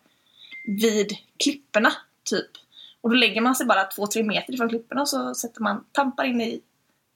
[0.66, 1.12] vid
[1.44, 1.92] klipporna,
[2.24, 2.50] typ.
[3.00, 6.24] Och då lägger man sig bara 2-3 meter ifrån klipporna och så sätter man tampar
[6.24, 6.60] in i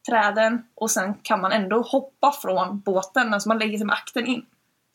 [0.08, 4.26] träden och sen kan man ändå hoppa från båten, alltså man lägger sig med akten
[4.26, 4.46] in.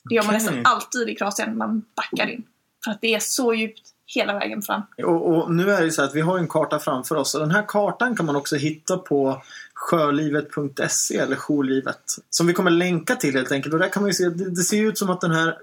[0.09, 0.45] Det gör man Okej.
[0.45, 2.43] nästan alltid i Kroatien, man backar in.
[2.83, 3.81] För att det är så djupt
[4.15, 4.81] hela vägen fram.
[5.03, 7.51] Och, och nu är det så att vi har en karta framför oss och den
[7.51, 9.41] här kartan kan man också hitta på
[9.73, 12.01] sjölivet.se eller jourlivet.
[12.29, 13.73] Som vi kommer länka till helt enkelt.
[13.73, 15.57] Och där kan man se, det, det ser ut som att den här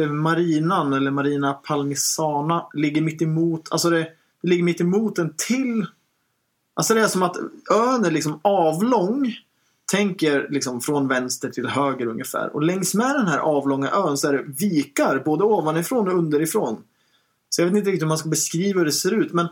[0.00, 4.02] eh, marinan eller Marina Palmisana ligger mitt emot, alltså det,
[4.42, 5.86] det ligger mitt emot en till
[6.74, 7.36] Alltså det är som att
[7.70, 9.34] ön är liksom avlång.
[9.90, 12.54] Tänker liksom från vänster till höger ungefär.
[12.54, 16.82] Och längs med den här avlånga ön så är det vikar både ovanifrån och underifrån.
[17.48, 19.32] Så jag vet inte riktigt hur man ska beskriva hur det ser ut.
[19.32, 19.48] Men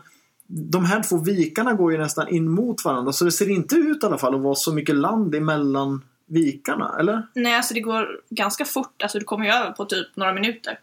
[0.47, 3.13] de här två vikarna går ju nästan in mot varandra.
[3.13, 6.95] Så det ser inte ut i alla fall att vara så mycket land emellan vikarna.
[6.99, 7.27] Eller?
[7.33, 9.01] Nej, alltså det går ganska fort.
[9.01, 10.79] Alltså du kommer ju över på typ några minuter.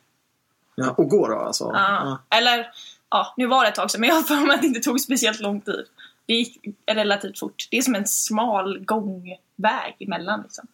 [0.75, 1.71] Ja, och går då alltså?
[1.75, 2.19] Ja.
[2.31, 2.66] Eller,
[3.11, 4.81] ja, nu var det ett tag sedan, men jag har för mig att det inte
[4.81, 5.85] tog speciellt lång tid.
[6.27, 7.69] Det gick relativt fort.
[7.71, 10.67] Det är som en smal gångväg emellan liksom.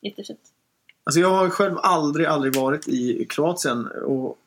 [0.00, 0.40] Jättefint.
[1.04, 4.38] Alltså jag har själv aldrig, aldrig varit i Kroatien och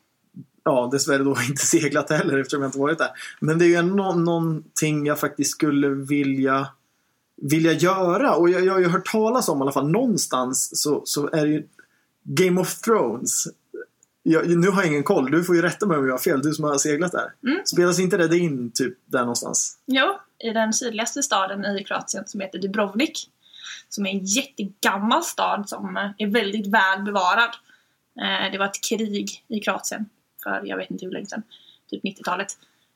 [0.63, 3.09] ja, dessvärre då inte seglat heller eftersom jag inte varit där.
[3.39, 6.67] Men det är ju ändå någonting jag faktiskt skulle vilja
[7.41, 11.01] vilja göra och jag, jag har ju hört talas om i alla fall någonstans så,
[11.05, 11.67] så är det ju
[12.23, 13.47] Game of Thrones.
[14.23, 16.41] Jag, nu har jag ingen koll, du får ju rätta mig om jag har fel,
[16.41, 17.33] du som har seglat där.
[17.47, 17.65] Mm.
[17.65, 19.77] Spelas inte det in typ där någonstans?
[19.85, 23.29] Jo, i den sydligaste staden i Kroatien som heter Dubrovnik.
[23.89, 27.49] Som är en jättegammal stad som är väldigt väl bevarad.
[28.21, 30.09] Eh, Det var ett krig i Kroatien
[30.43, 31.43] för jag vet inte hur länge sedan,
[31.91, 32.47] typ 90-talet.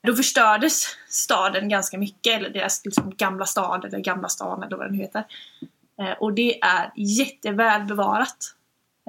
[0.04, 4.88] Då förstördes staden ganska mycket, eller deras liksom gamla stad, eller gamla stan eller vad
[4.88, 5.24] den heter.
[6.00, 8.38] Eh, Och det är jätteväl bevarat.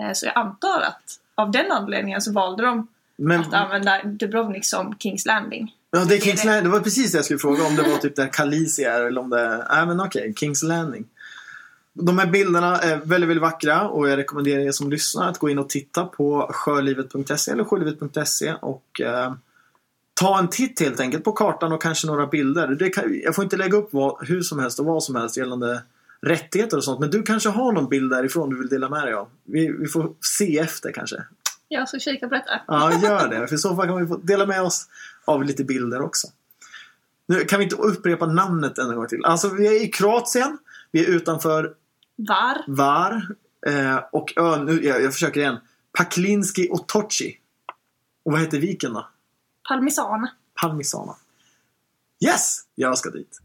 [0.01, 4.65] Eh, Så jag antar att av den anledningen så valde de Men, att använda Dubrovnik
[4.65, 5.75] som Kings Landing.
[5.91, 6.65] ja, det, är Kings Landing.
[6.65, 9.21] det var precis det jag skulle fråga om det var typ där Kalisi är eller
[9.21, 9.65] om det är...
[9.71, 11.05] Nej men okej, Kings Landing.
[11.93, 15.51] De här bilderna är väldigt, väldigt vackra och jag rekommenderar er som lyssnar att gå
[15.51, 19.33] in och titta på sjölivet.se eller sjölivet.se och eh,
[20.15, 22.93] ta en titt helt enkelt på kartan och kanske några bilder.
[22.93, 25.83] Kan, jag får inte lägga upp vad, hur som helst och vad som helst gällande
[26.23, 29.15] rättigheter och sånt men du kanske har någon bild därifrån du vill dela med dig
[29.15, 29.29] av.
[29.45, 31.25] Vi, vi får se efter kanske.
[31.69, 32.61] Jag ska kika på detta.
[32.67, 33.49] Ja, gör det.
[33.49, 34.89] För i så fall kan vi få dela med oss
[35.25, 36.29] av lite bilder också.
[37.27, 39.25] Nu kan vi inte upprepa namnet en gång till.
[39.25, 40.59] Alltså, vi är i Kroatien.
[40.91, 41.75] Vi är utanför
[42.17, 42.65] Var?
[42.67, 43.37] Var.
[43.67, 45.57] Eh, och ön, nu, jag, jag försöker igen.
[45.99, 47.39] Paklinski och Toci.
[48.25, 49.09] Och vad heter viken då?
[49.69, 50.31] Palmisana.
[50.61, 51.15] Palmisana.
[52.25, 52.61] Yes!
[52.75, 53.41] Jag ska dit.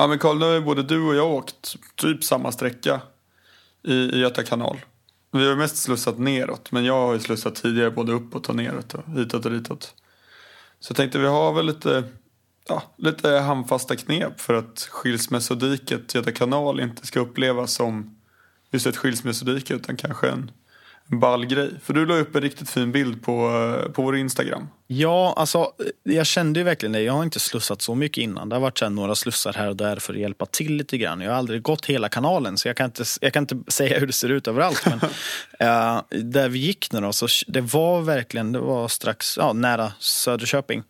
[0.00, 3.00] Ja men Karl, nu har ju både du och jag åkt typ samma sträcka
[3.82, 4.80] i, i Göta kanal.
[5.32, 8.94] Vi har mest slussat neråt, men jag har ju slussat tidigare både uppåt och neråt
[8.94, 9.94] och hitåt och ditåt.
[10.80, 12.04] Så jag tänkte vi har väl lite,
[12.68, 18.16] ja, lite handfasta knep för att skilsmässodiket Göta kanal inte ska upplevas som
[18.70, 20.50] just ett skilsmässodike utan kanske en
[21.08, 21.70] ball grej.
[21.82, 24.68] För du la upp en riktigt fin bild på, eh, på vår Instagram.
[24.86, 27.02] Ja, alltså jag kände ju verkligen det.
[27.02, 28.48] Jag har inte slussat så mycket innan.
[28.48, 31.20] Det har varit så några slussar här och där för att hjälpa till lite grann.
[31.20, 34.06] Jag har aldrig gått hela kanalen så jag kan inte, jag kan inte säga hur
[34.06, 34.86] det ser ut överallt.
[34.86, 35.00] Men
[35.68, 39.92] eh, där vi gick nu då, så det var verkligen, det var strax ja, nära
[39.98, 40.82] Söderköping.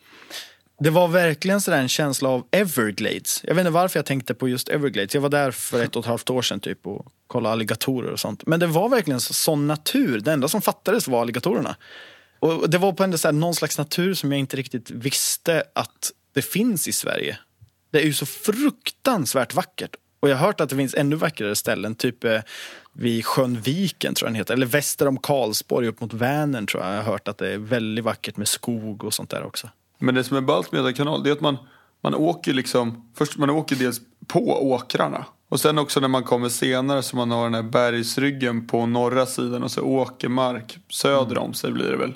[0.81, 3.41] Det var verkligen sådär en känsla av Everglades.
[3.45, 5.15] Jag vet inte varför jag tänkte på just Everglades.
[5.15, 8.21] Jag var där för ett och ett halvt år sedan typ och kollade alligatorer och
[8.21, 8.47] sånt.
[8.47, 10.21] Men det var verkligen sån natur.
[10.21, 11.77] Det enda som fattades var alligatorerna.
[12.41, 15.63] Och det var på en, så här, någon slags natur som jag inte riktigt visste
[15.73, 17.39] att det finns i Sverige.
[17.91, 19.97] Det är ju så fruktansvärt vackert.
[20.21, 22.41] Och jag har hört att det finns ännu vackrare ställen, typ eh,
[22.93, 24.55] vid sjön Viken tror jag den heter.
[24.55, 26.93] Eller väster om Karlsborg upp mot Vänern tror jag.
[26.93, 29.71] Jag har hört att det är väldigt vackert med skog och sånt där också.
[29.99, 31.57] Men det som är ballt med Göta kanal det är att man,
[32.01, 35.25] man åker liksom, först man åker dels på åkrarna.
[35.49, 39.27] Och sen också när man kommer senare så man har den här bergsryggen på norra
[39.27, 42.15] sidan och så åkermark söder om sig blir det väl.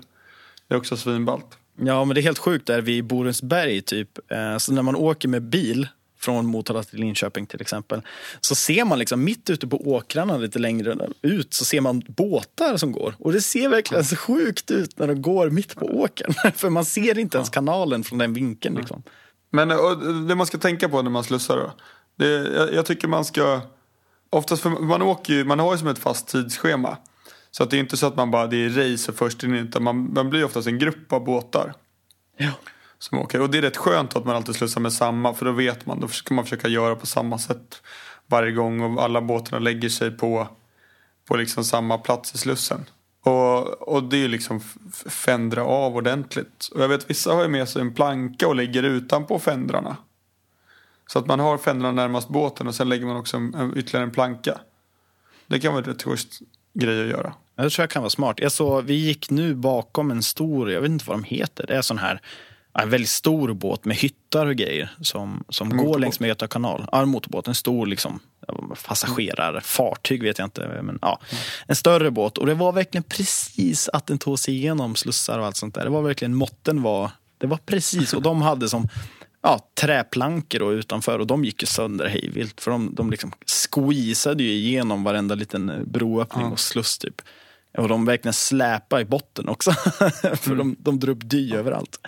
[0.68, 1.58] Det är också svinballt.
[1.76, 4.32] Ja, men det är helt sjukt där vid Borensberg typ.
[4.32, 5.88] Eh, så när man åker med bil
[6.22, 8.02] från Motala till Linköping till exempel.
[8.40, 12.76] Så ser man liksom mitt ute på åkrarna lite längre ut så ser man båtar
[12.76, 13.14] som går.
[13.18, 16.34] Och det ser verkligen så sjukt ut när de går mitt på åkern.
[16.54, 19.02] För man ser inte ens kanalen från den vinkeln liksom.
[19.50, 21.72] Men och, det man ska tänka på när man slussar då.
[22.16, 23.60] Det, jag, jag tycker man ska,
[24.30, 26.96] oftast för man åker ju, man har ju som ett fast tidsschema.
[27.50, 29.82] Så att det är inte så att man bara, det är race först in, utan
[29.82, 31.74] man, man blir oftast en grupp av båtar.
[32.36, 32.50] Ja.
[33.02, 33.40] Som åker.
[33.40, 36.00] Och det är rätt skönt att man alltid slussar med samma, för då vet man,
[36.00, 37.82] då ska man försöka göra på samma sätt
[38.26, 40.48] varje gång och alla båtarna lägger sig på,
[41.28, 42.84] på liksom samma plats i slussen.
[43.22, 44.60] Och, och det är liksom
[45.06, 46.68] fändra av ordentligt.
[46.74, 49.96] Och jag vet vissa har ju med sig en planka och lägger utanpå fändrarna.
[51.06, 54.04] Så att man har fändrarna närmast båten och sen lägger man också en, en, ytterligare
[54.04, 54.60] en planka.
[55.46, 56.40] Det kan vara en rätt schysst
[56.74, 57.34] grej att göra.
[57.54, 58.40] Det tror jag kan vara smart.
[58.40, 61.76] Jag såg, vi gick nu bakom en stor, jag vet inte vad de heter, det
[61.76, 62.20] är sån här
[62.74, 66.86] en väldigt stor båt med hyttar och grejer som, som går längs med Göta kanal.
[66.92, 68.20] Ja, en motorbåt, en stor liksom,
[68.86, 70.80] passagerarfartyg vet jag inte.
[70.82, 71.20] Men, ja,
[71.66, 75.46] En större båt och det var verkligen precis att den tog sig igenom slussar och
[75.46, 75.84] allt sånt där.
[75.84, 78.88] Det var verkligen, måtten var, det var precis och de hade som
[79.42, 82.60] ja, träplankor då utanför och de gick ju sönder hejvilt.
[82.60, 87.22] För de, de liksom squeezade ju igenom varenda liten broöppning och sluss typ.
[87.78, 89.72] Och de verkligen släpade i botten också.
[90.36, 92.00] för de, de drog upp dy överallt.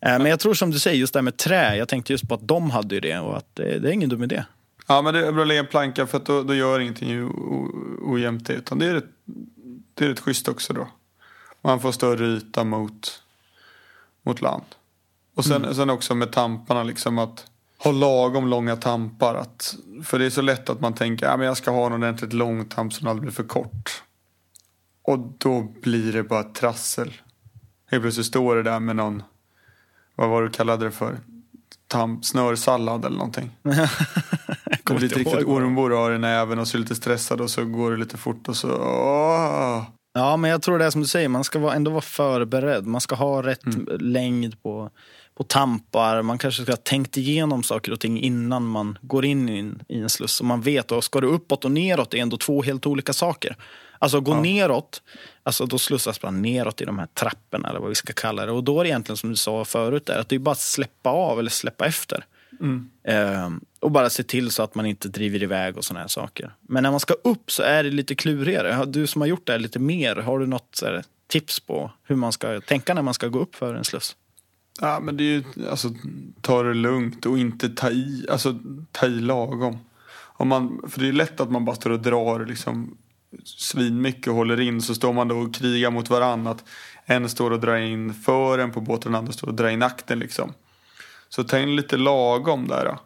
[0.00, 1.76] Eh, Men jag tror som du säger, just det här med trä.
[1.76, 4.08] Jag tänkte just på att de hade ju det och att det, det är ingen
[4.08, 4.44] dum idé.
[4.86, 7.30] Ja men det är bra att lägga en planka för att då, då gör ingenting
[8.02, 8.52] ojämnt det.
[8.52, 9.10] Utan det är, rätt,
[9.94, 10.88] det är rätt schysst också då.
[11.62, 13.22] Man får större yta mot,
[14.22, 14.64] mot land.
[15.34, 17.46] Och sen, sen också med tamparna liksom att
[17.78, 19.34] ha lagom långa tampar.
[19.34, 21.86] Att, för det är så lätt att man tänker att ja, men jag ska ha
[21.86, 24.02] en ordentligt lång tamp som aldrig blir för kort.
[25.04, 27.12] Och då blir det bara trassel.
[27.90, 29.22] Helt plötsligt står det där med någon,
[30.14, 31.18] vad var det du kallade det för?
[31.86, 33.50] Tamp, snörsallad eller någonting.
[34.84, 37.50] Kommer blir ett riktigt det ormbor har i näven och så är lite stressad och
[37.50, 38.68] så går det lite fort och så...
[38.76, 39.84] Åh.
[40.12, 42.86] Ja, men jag tror det är som du säger, man ska ändå vara förberedd.
[42.86, 43.64] Man ska ha rätt
[44.00, 44.90] längd på,
[45.34, 46.22] på tampar.
[46.22, 49.48] Man kanske ska ha tänkt igenom saker och ting innan man går in
[49.88, 50.32] i en, sluss.
[50.32, 53.56] Så man vet, och ska du uppåt och neråt är ändå två helt olika saker.
[53.98, 55.02] Alltså gå neråt,
[55.42, 58.52] alltså då slussas man neråt i de här trapporna eller vad vi ska kalla det.
[58.52, 60.58] Och då är det egentligen som du sa förut, där, att det är bara att
[60.58, 62.24] släppa av eller släppa efter.
[63.04, 66.54] Ehm, och bara se till så att man inte driver iväg och såna här saker.
[66.60, 68.84] Men när man ska upp så är det lite klurigare.
[68.84, 72.16] Du som har gjort det här lite mer, har du något här, tips på hur
[72.16, 74.16] man ska tänka när man ska gå upp för en sluss?
[74.80, 75.88] Ja, men det är ju, alltså,
[76.40, 78.58] ta det lugnt och inte ta i, alltså
[78.92, 79.78] ta i lagom.
[80.36, 82.96] Om man, för det är lätt att man bara står och drar liksom
[83.44, 86.50] svinmycket och håller in så står man då och krigar mot varandra.
[86.50, 86.64] Att
[87.04, 89.82] en står och drar in fören på båten och den andra står och drar in
[89.82, 90.52] akten liksom.
[91.28, 92.84] Så ta in lite lagom där.
[92.84, 92.98] Då.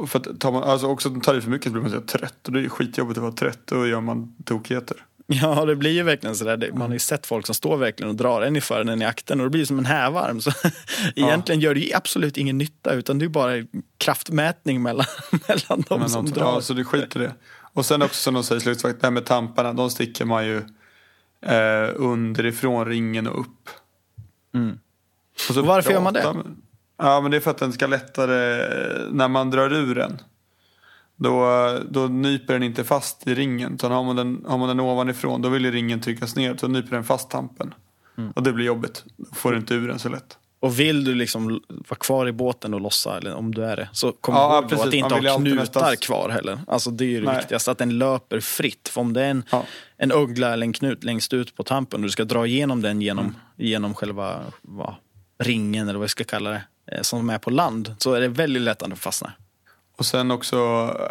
[0.00, 2.00] Och för att tar man, alltså också tar i för mycket så blir man så
[2.00, 3.60] trött och det är skitjobbigt att vara trött.
[3.64, 5.04] Då gör man tokigheter.
[5.42, 6.70] Ja, det blir ju verkligen sådär.
[6.72, 9.04] Man har ju sett folk som står verkligen och drar en i fören, en i
[9.04, 10.40] akten och det blir som en hävarm.
[10.40, 10.50] Så
[11.16, 13.52] egentligen gör det ju absolut ingen nytta utan det är bara
[13.98, 15.06] kraftmätning mellan,
[15.48, 16.44] mellan de Men som drar.
[16.44, 17.34] ja, så det skiter i det.
[17.72, 20.46] Och sen också som de säger i slutsvakt, det här med tamparna, de sticker man
[20.46, 20.56] ju
[21.46, 23.68] eh, underifrån ringen och upp.
[25.48, 26.34] Och så Och varför gör man det?
[26.98, 28.68] Ja, men det är för att den ska lättare,
[29.10, 30.18] när man drar ur den.
[31.16, 33.74] Då, då nyper den inte fast i ringen.
[33.74, 36.56] Utan har man, den, har man den ovanifrån då vill ju ringen tryckas ner.
[36.56, 37.74] Så nyper den fast tampen.
[38.18, 38.30] Mm.
[38.30, 39.04] Och det blir jobbigt.
[39.16, 40.38] Då får du inte ur den så lätt.
[40.60, 43.88] Och vill du liksom vara kvar i båten och lossa, eller om du är det,
[43.92, 44.86] så kom Ja, ihåg precis.
[44.86, 46.58] att inte ha knutar nästan- kvar heller.
[46.66, 47.36] Alltså det är ju det Nej.
[47.36, 48.88] viktigaste, att den löper fritt.
[48.88, 49.64] För om det är en, Ja.
[49.96, 53.00] en uggla eller en knut längst ut på tampen och du ska dra igenom den
[53.02, 53.36] genom, Mm.
[53.56, 54.94] genom själva vad,
[55.38, 58.28] ringen, eller vad vi ska kalla det, eh, som är på land, så är det
[58.28, 59.36] väldigt lätt att den fastnar.
[59.96, 60.58] Och sen också,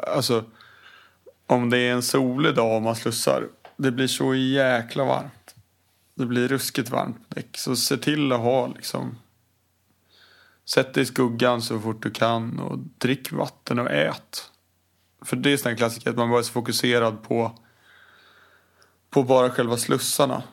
[0.08, 0.44] alltså
[1.48, 3.48] om det är en solig dag och man slussar.
[3.78, 5.56] Det blir så jäkla varmt.
[6.16, 7.58] Det blir ruskigt varmt på däck.
[7.58, 9.18] Så se till att ha liksom.
[10.66, 14.50] Sätt dig i skuggan så fort du kan och drick vatten och ät.
[15.22, 17.60] För det är sån klassiker att man bara är så fokuserad på
[19.10, 20.44] på bara själva slussarna.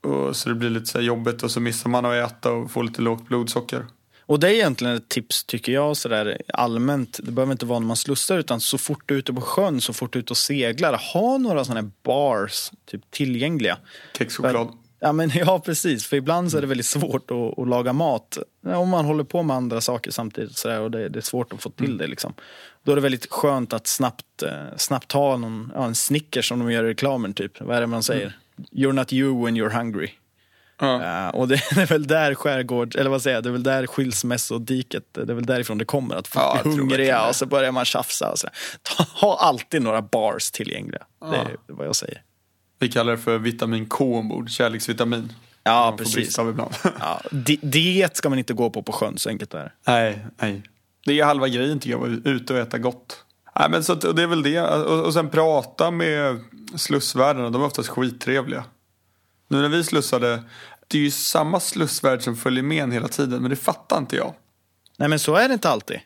[0.00, 2.84] Och så det blir lite så jobbigt och så missar man att äta och får
[2.84, 3.86] lite lågt blodsocker.
[4.32, 7.20] Och det är egentligen ett tips tycker jag sådär allmänt.
[7.22, 9.80] Det behöver inte vara när man slussar utan så fort du är ute på sjön,
[9.80, 11.00] så fort du är ute och seglar.
[11.12, 13.78] Ha några sådana här bars typ, tillgängliga.
[14.18, 14.68] Kexchoklad.
[15.00, 16.06] Ja, men, ja, precis.
[16.06, 18.38] För ibland så är det väldigt svårt att, att laga mat.
[18.66, 21.52] Om man håller på med andra saker samtidigt så där, och det, det är svårt
[21.52, 22.06] att få till det.
[22.06, 22.34] Liksom.
[22.82, 26.58] Då är det väldigt skönt att snabbt, eh, snabbt ta någon, ja, en Snickers som
[26.58, 27.34] de gör i reklamen.
[27.34, 27.60] Typ.
[27.60, 28.38] Vad är det man säger?
[28.72, 30.10] You're not you when you're hungry.
[30.82, 31.04] Ja.
[31.04, 33.86] Ja, och det är väl där skärgård, eller vad säger jag, det är väl där
[33.86, 36.14] skilsmässodiket, det är väl därifrån det kommer.
[36.16, 38.30] Att folk Ja, blir hungriga och så börjar man tjafsa.
[38.30, 38.48] Och så.
[38.82, 41.02] Ta, ha alltid några bars tillgängliga.
[41.30, 42.22] Det är vad jag säger.
[42.78, 45.32] Vi kallar det för vitamin K ombord, kärleksvitamin.
[45.64, 46.14] Ja, precis.
[46.14, 46.74] brist av ibland.
[47.00, 49.72] Ja, di- diet ska man inte gå på på sjön, så enkelt är det.
[49.86, 50.62] nej, nej.
[51.06, 53.24] Det är halva grejen tycker jag, att vara ute och äta gott.
[53.58, 54.60] Nej, men så att, och det är väl det.
[54.60, 56.40] Och, och sen prata med
[56.76, 57.50] slussvärdarna.
[57.50, 58.64] De är oftast skittrevliga.
[59.48, 60.42] Nu när vi slussade.
[60.92, 63.40] Det är ju samma slussvärd som följer med en hela tiden.
[63.42, 64.34] Men det fattar inte jag.
[64.98, 66.00] Nej, men så är det inte alltid.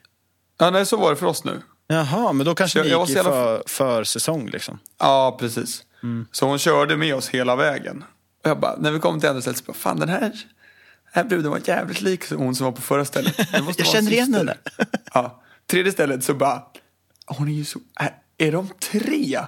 [0.57, 1.61] Ja, nej, så var det för oss nu.
[1.87, 4.79] Jaha, men då kanske Jag- ni gick i jävla- för, för säsong liksom.
[4.99, 5.83] Ja, precis.
[6.31, 8.03] Så hon körde med oss hela vägen.
[8.43, 10.31] Och jag bara, när vi kom till andra stället så bara, fan den här, den
[11.13, 13.35] här bruden var jävligt lik hon som var på förra stället.
[13.77, 14.55] Jag känner igen syster." henne.
[15.13, 15.41] Ja.
[15.67, 16.61] Tredje stället så bara,
[17.25, 19.39] hon är ju så, är, är de tre?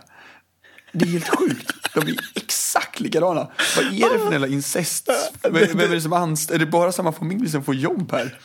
[0.91, 1.73] Det är helt sjukt.
[1.93, 3.47] De är exakt likadana.
[3.77, 5.09] Vad är det för jävla incest?
[5.41, 8.39] Vem, är det som anst- Är det bara samma familj som får jobb här?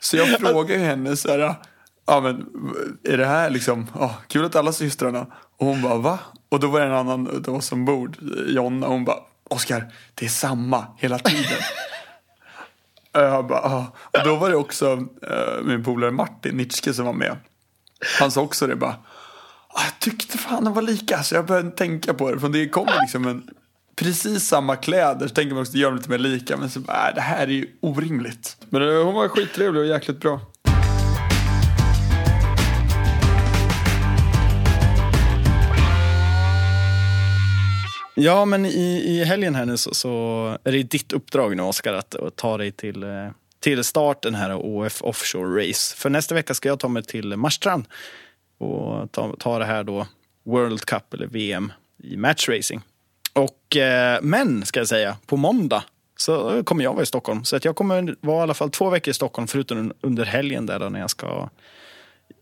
[0.00, 1.54] Så jag frågar ju henne så här,
[2.06, 2.46] ja men
[3.04, 5.26] är det här liksom, ja, kul att alla systrarna.
[5.58, 6.18] Och hon bara, va?
[6.48, 9.18] Och då var det en annan av oss ombord, Jonna, hon bara,
[9.50, 11.58] Oskar, det är samma hela tiden.
[13.14, 13.92] Och jag bara, ja.
[14.20, 14.92] Och då var det också
[15.30, 17.36] eh, min polare Martin Nitschke som var med.
[18.20, 18.96] Han sa också det bara, "Ah,
[19.74, 21.22] jag tyckte fan de var lika.
[21.22, 22.40] Så jag började tänka på det.
[22.40, 23.50] För det kommer liksom en,
[23.96, 25.28] precis samma kläder.
[25.28, 26.56] Så tänker man också, gör dem lite mer lika.
[26.56, 28.56] Men så bara, äh, det här är ju orimligt.
[28.70, 30.40] Men eh, hon var skittrevlig och jäkligt bra.
[38.14, 40.08] Ja, men i, i helgen här nu så, så
[40.64, 43.08] är det ditt uppdrag nu, Oskar, att, att ta dig till, eh,
[43.60, 45.96] till starten här OF Offshore Race.
[45.96, 47.84] För nästa vecka ska jag ta mig till Marstrand
[48.62, 50.06] och ta, ta det här då
[50.44, 52.82] World Cup eller VM i matchracing.
[53.32, 55.84] Och, eh, men, ska jag säga, på måndag
[56.16, 57.44] så kommer jag vara i Stockholm.
[57.44, 60.66] Så att jag kommer vara i alla fall två veckor i Stockholm förutom under helgen
[60.66, 61.48] där då när jag ska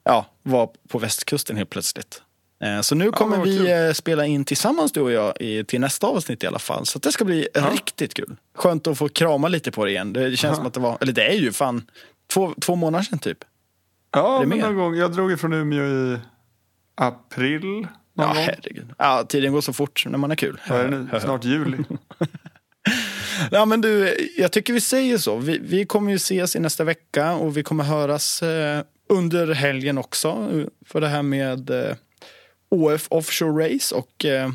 [0.05, 2.23] ja, vara på västkusten helt plötsligt.
[2.65, 5.81] Eh, Så nu kommer vad vi eh, spela in tillsammans du och jag i, till
[5.81, 6.87] nästa avsnitt i alla fall.
[6.87, 8.37] Så det ska bli riktigt kul.
[8.55, 10.13] Skönt att få krama lite på det igen.
[10.13, 11.91] Det känns som att det var, eller det är ju fan
[12.33, 13.39] två, två månader sedan typ.
[14.13, 14.95] Ja, men någon gång.
[14.95, 16.19] Jag drog ifrån Umeå i
[16.95, 17.61] april.
[17.63, 18.37] Någon Ja, gång.
[18.37, 18.91] herregud.
[18.99, 20.61] Ja, tiden går så fort när man är kul.
[20.69, 21.09] Vad är det nu?
[21.21, 21.79] Snart juli.
[23.51, 25.37] Ja, men du, jag tycker vi säger så.
[25.37, 29.99] Vi, vi kommer ju ses i nästa vecka och vi kommer höras eh, under helgen
[29.99, 31.95] också eh, för det här med eh,
[32.71, 33.95] OF Offshore Race.
[33.95, 34.51] Och eh,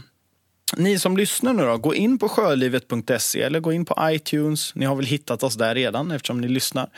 [0.78, 4.76] ni som lyssnar nu då, gå in på sjölivet.se eller gå in på iTunes.
[4.76, 6.90] Ni har väl hittat oss där redan eftersom ni lyssnar.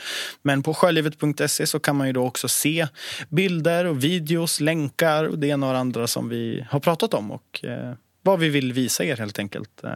[0.42, 2.86] Men på sjölivet.se så kan man ju då också se
[3.28, 7.30] bilder och videos, länkar och det ena och det andra som vi har pratat om
[7.30, 9.84] och eh, vad vi vill visa er helt enkelt.
[9.84, 9.90] Eh,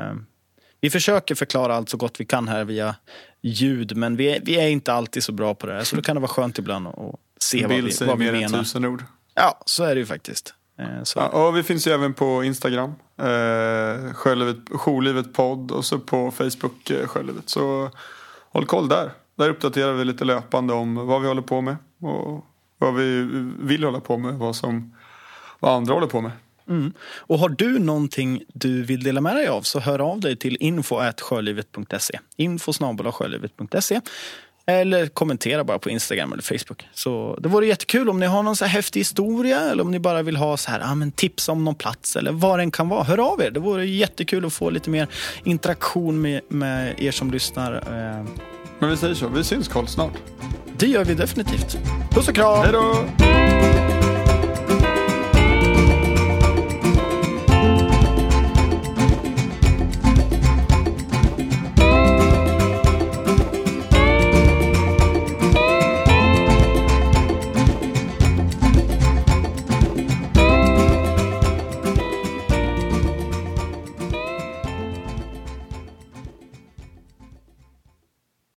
[0.81, 2.95] vi försöker förklara allt så gott vi kan här via
[3.43, 5.85] ljud, men vi är, vi är inte alltid så bra på det här.
[5.85, 6.95] Så då kan det vara skönt ibland att
[7.41, 8.59] se vad vi, vad vi mer än menar.
[8.59, 9.05] tusen ord.
[9.35, 10.55] Ja, så är det ju faktiskt.
[10.79, 11.19] Eh, Så.
[11.19, 12.95] Ja, och vi finns ju även på Instagram.
[13.23, 17.49] Eh, Sjölivet, Jourlivet podd och så på Facebook eh, Sjölivet.
[17.49, 17.91] Så
[18.51, 19.11] håll koll där.
[19.35, 21.77] Där uppdaterar vi lite löpande om vad vi håller på med.
[22.01, 22.47] Och
[22.79, 24.35] vad vi vill hålla på med.
[24.35, 24.95] Vad, som,
[25.61, 26.33] vad andra håller på med.
[26.69, 26.93] Mm.
[27.17, 30.57] Och har du någonting du vill dela med dig av så hör av dig till
[30.61, 32.19] info.sjölivet.se.
[32.37, 32.73] Info
[33.13, 34.01] sjölivet.se.
[34.67, 36.87] Eller kommentera bara på Instagram eller Facebook.
[36.95, 39.99] Så det vore jättekul om ni har någon så här häftig historia eller om ni
[39.99, 42.89] bara vill ha så här, ah, men tips om någon plats eller vad den kan
[42.89, 43.03] vara.
[43.03, 43.51] Hör av er.
[43.51, 45.07] Det vore jättekul att få lite mer
[45.45, 47.73] interaktion med, med er som lyssnar.
[47.75, 48.25] Eh,
[48.79, 49.29] Men vi säger så.
[49.29, 50.13] Vi syns Karl snart.
[50.79, 51.79] Det gör vi definitivt.
[52.11, 52.63] Puss och kram!
[52.63, 53.82] Hej då!